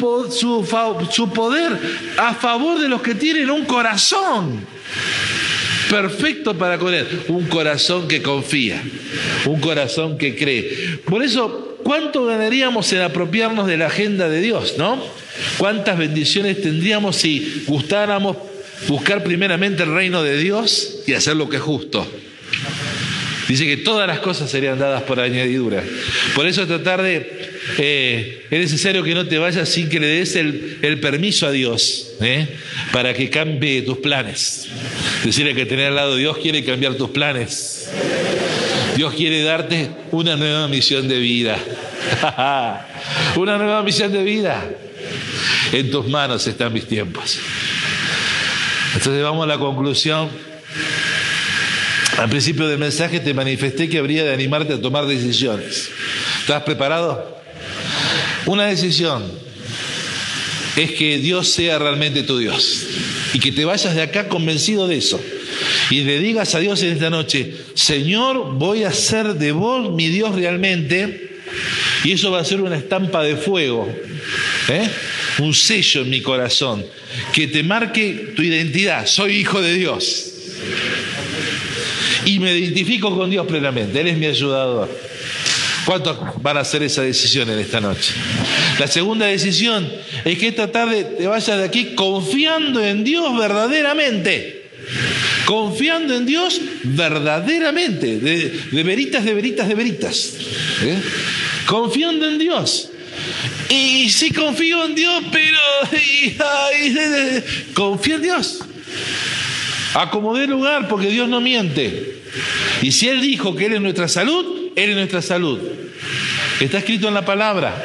su 1.11 1.33
poder 1.33 1.73
a 2.17 2.35
favor 2.35 2.79
de 2.79 2.89
los 2.89 3.03
que 3.03 3.15
tienen 3.17 3.51
un 3.51 3.65
corazón 3.65 4.65
perfecto 5.91 6.57
para 6.57 6.79
con 6.79 6.95
Él. 6.95 7.07
Un 7.29 7.47
corazón 7.47 8.07
que 8.07 8.23
confía, 8.23 8.81
un 9.47 9.61
corazón 9.61 10.19
que 10.19 10.37
cree. 10.37 10.99
Por 11.05 11.23
eso 11.23 11.78
¿Cuánto 11.89 12.27
ganaríamos 12.27 12.93
en 12.93 13.01
apropiarnos 13.01 13.67
de 13.67 13.79
la 13.79 13.87
agenda 13.87 14.29
de 14.29 14.43
Dios, 14.43 14.75
no? 14.77 15.03
¿Cuántas 15.57 15.97
bendiciones 15.97 16.61
tendríamos 16.61 17.17
si 17.17 17.65
gustáramos 17.67 18.37
buscar 18.89 19.25
primeramente 19.25 19.85
el 19.85 19.95
reino 19.95 20.23
de 20.23 20.37
Dios 20.37 20.99
y 21.07 21.15
hacer 21.15 21.37
lo 21.37 21.49
que 21.49 21.57
es 21.57 21.63
justo? 21.63 22.07
Dice 23.49 23.65
que 23.65 23.79
todas 23.79 24.07
las 24.07 24.19
cosas 24.19 24.51
serían 24.51 24.79
dadas 24.79 25.05
por 25.05 25.19
añadidura. 25.19 25.83
Por 26.35 26.47
eso 26.47 26.61
esta 26.61 26.83
tarde 26.83 27.27
eh, 27.79 28.45
es 28.51 28.61
necesario 28.61 29.03
que 29.03 29.15
no 29.15 29.27
te 29.27 29.39
vayas 29.39 29.67
sin 29.67 29.89
que 29.89 29.99
le 29.99 30.09
des 30.09 30.37
el, 30.37 30.99
permiso 31.01 31.47
a 31.47 31.53
Dios 31.53 32.11
¿eh? 32.21 32.49
para 32.93 33.15
que 33.15 33.31
cambie 33.31 33.81
tus 33.81 33.97
planes. 33.97 34.69
Decirle 35.25 35.55
que 35.55 35.65
tener 35.65 35.87
al 35.87 35.97
lado 35.97 36.17
de 36.17 36.21
Dios 36.21 36.37
quiere 36.37 36.63
cambiar 36.63 36.97
tus 36.97 37.09
planes. 37.09 37.89
Dios 38.99 39.15
quiere 39.15 39.45
darte 39.45 39.91
una 40.11 40.35
nueva 40.35 40.67
misión 40.67 41.07
de 41.07 41.21
vida. 41.21 41.57
una 43.37 43.57
nueva 43.57 43.81
misión 43.85 44.13
de 44.13 44.25
vida. 44.25 44.69
En 45.71 45.89
tus 45.89 46.09
manos 46.09 46.45
están 46.49 46.73
mis 46.73 46.89
tiempos. 46.89 47.39
Entonces 48.95 49.23
vamos 49.23 49.45
a 49.45 49.47
la 49.47 49.57
conclusión. 49.57 50.29
Al 52.19 52.29
principio 52.29 52.67
del 52.67 52.81
mensaje 52.81 53.21
te 53.21 53.35
manifesté 53.35 53.89
que 53.89 53.99
habría 53.99 54.25
de 54.25 54.35
animarte 54.35 54.75
a 54.75 54.81
tomar 54.81 55.07
decisiones. 55.07 55.91
¿Estás 56.41 56.65
preparado? 56.65 57.41
Una 58.47 58.67
decisión 58.67 59.23
es 60.75 60.91
que 60.91 61.19
Dios 61.19 61.47
sea 61.47 61.79
realmente 61.79 62.25
tu 62.25 62.37
Dios 62.37 62.85
y 63.35 63.41
que 63.41 63.53
te 63.53 63.65
vayas 63.65 63.95
de 63.95 64.03
acá 64.03 64.29
convencido 64.29 64.89
de 64.89 64.97
eso 64.97 65.21
y 65.91 66.03
le 66.03 66.19
digas 66.19 66.55
a 66.55 66.61
Dios 66.61 66.83
en 66.83 66.93
esta 66.93 67.11
noche, 67.11 67.53
Señor, 67.75 68.55
voy 68.55 68.85
a 68.85 68.93
ser 68.93 69.35
de 69.35 69.53
vos 69.53 69.93
mi 69.95 70.09
Dios 70.09 70.35
realmente, 70.35 71.39
y 72.05 72.13
eso 72.13 72.31
va 72.31 72.41
a 72.41 72.45
ser 72.45 72.61
una 72.61 72.77
estampa 72.77 73.23
de 73.23 73.37
fuego, 73.37 73.89
¿eh? 74.69 74.89
un 75.39 75.55
sello 75.55 76.03
en 76.03 76.11
mi 76.11 76.21
corazón, 76.21 76.85
que 77.33 77.49
te 77.49 77.63
marque 77.63 78.33
tu 78.37 78.43
identidad, 78.43 79.07
soy 79.07 79.37
hijo 79.37 79.61
de 79.61 79.75
Dios. 79.75 80.25
Y 82.25 82.41
me 82.41 82.55
identifico 82.55 83.17
con 83.17 83.31
Dios 83.31 83.47
plenamente, 83.47 84.01
Él 84.01 84.09
es 84.09 84.19
mi 84.19 84.27
ayudador. 84.27 84.91
¿Cuántos 85.89 86.19
van 86.43 86.59
a 86.59 86.61
hacer 86.61 86.83
esa 86.83 87.01
decisión 87.01 87.49
en 87.49 87.59
esta 87.61 87.81
noche? 87.81 88.13
La 88.79 88.87
segunda 88.87 89.25
decisión 89.25 89.91
es 90.23 90.37
que 90.37 90.49
esta 90.49 90.71
tarde 90.71 91.03
te 91.03 91.27
vayas 91.27 91.57
de 91.57 91.65
aquí 91.65 91.95
confiando 91.95 92.85
en 92.85 93.05
Dios 93.05 93.35
verdaderamente 93.39 94.69
confiando 95.47 96.15
en 96.15 96.27
Dios 96.27 96.61
verdaderamente, 96.83 98.19
de, 98.19 98.83
veritas, 98.83 99.25
de 99.25 99.33
veritas, 99.33 99.67
de 99.67 99.75
veritas. 99.75 100.35
¿eh? 100.83 100.99
Confiando 101.65 102.29
en 102.29 102.39
Dios. 102.39 102.91
Y 103.71 104.11
sí 104.11 104.31
confío 104.31 104.85
en 104.85 104.95
Dios, 104.95 105.25
pero 105.33 105.59
confío 107.73 108.17
en 108.17 108.23
Dios. 108.23 108.59
Acomodé 109.95 110.47
lugar 110.47 110.87
porque 110.87 111.09
Dios 111.09 111.31
no 111.31 111.41
miente. 111.41 112.21
Y 112.83 112.93
si 112.93 113.09
Él 113.09 113.23
dijo 113.23 113.57
que 113.57 113.67
Él 113.67 113.73
es 113.73 113.81
nuestra 113.81 114.07
salud, 114.07 114.68
Él 114.79 114.91
es 114.91 114.97
nuestra 114.97 115.21
salud. 115.21 115.59
Está 116.61 116.79
escrito 116.79 117.09
en 117.09 117.15
la 117.15 117.25
palabra. 117.25 117.85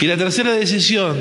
Y 0.00 0.06
la 0.06 0.16
tercera 0.16 0.54
decisión 0.54 1.18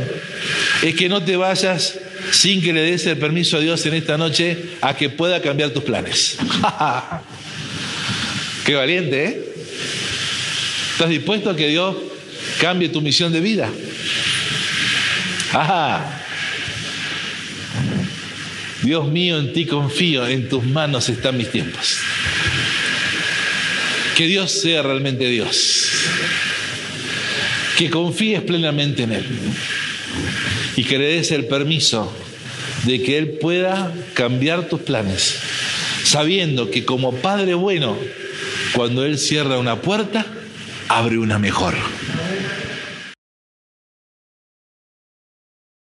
es 0.81 0.95
que 0.95 1.09
no 1.09 1.23
te 1.23 1.35
vayas 1.35 1.99
sin 2.31 2.61
que 2.61 2.71
le 2.71 2.81
des 2.81 3.05
el 3.07 3.17
permiso 3.17 3.57
a 3.57 3.59
Dios 3.59 3.85
en 3.85 3.95
esta 3.95 4.17
noche 4.17 4.57
a 4.81 4.95
que 4.95 5.09
pueda 5.09 5.41
cambiar 5.41 5.71
tus 5.71 5.83
planes. 5.83 6.37
Qué 8.65 8.75
valiente, 8.75 9.25
¿eh? 9.25 9.53
¿Estás 10.93 11.09
dispuesto 11.09 11.49
a 11.49 11.55
que 11.55 11.67
Dios 11.67 11.97
cambie 12.61 12.87
tu 12.87 13.01
misión 13.01 13.33
de 13.33 13.41
vida? 13.41 13.69
Dios 18.83 19.07
mío, 19.09 19.37
en 19.37 19.51
ti 19.51 19.65
confío, 19.65 20.25
en 20.25 20.47
tus 20.47 20.63
manos 20.63 21.09
están 21.09 21.37
mis 21.37 21.51
tiempos. 21.51 22.02
Que 24.15 24.27
Dios 24.27 24.51
sea 24.51 24.81
realmente 24.81 25.27
Dios. 25.27 25.89
Que 27.77 27.89
confíes 27.89 28.41
plenamente 28.41 29.03
en 29.03 29.13
Él. 29.13 29.25
Y 30.75 30.83
que 30.83 30.97
le 30.97 31.05
des 31.05 31.31
el 31.31 31.45
permiso 31.45 32.13
de 32.83 33.01
que 33.01 33.17
Él 33.17 33.37
pueda 33.41 33.93
cambiar 34.13 34.67
tus 34.67 34.81
planes, 34.81 35.39
sabiendo 36.03 36.69
que 36.69 36.85
como 36.85 37.13
Padre 37.13 37.53
bueno, 37.53 37.97
cuando 38.73 39.05
Él 39.05 39.17
cierra 39.17 39.57
una 39.57 39.81
puerta, 39.81 40.25
abre 40.89 41.17
una 41.17 41.39
mejor. 41.39 41.75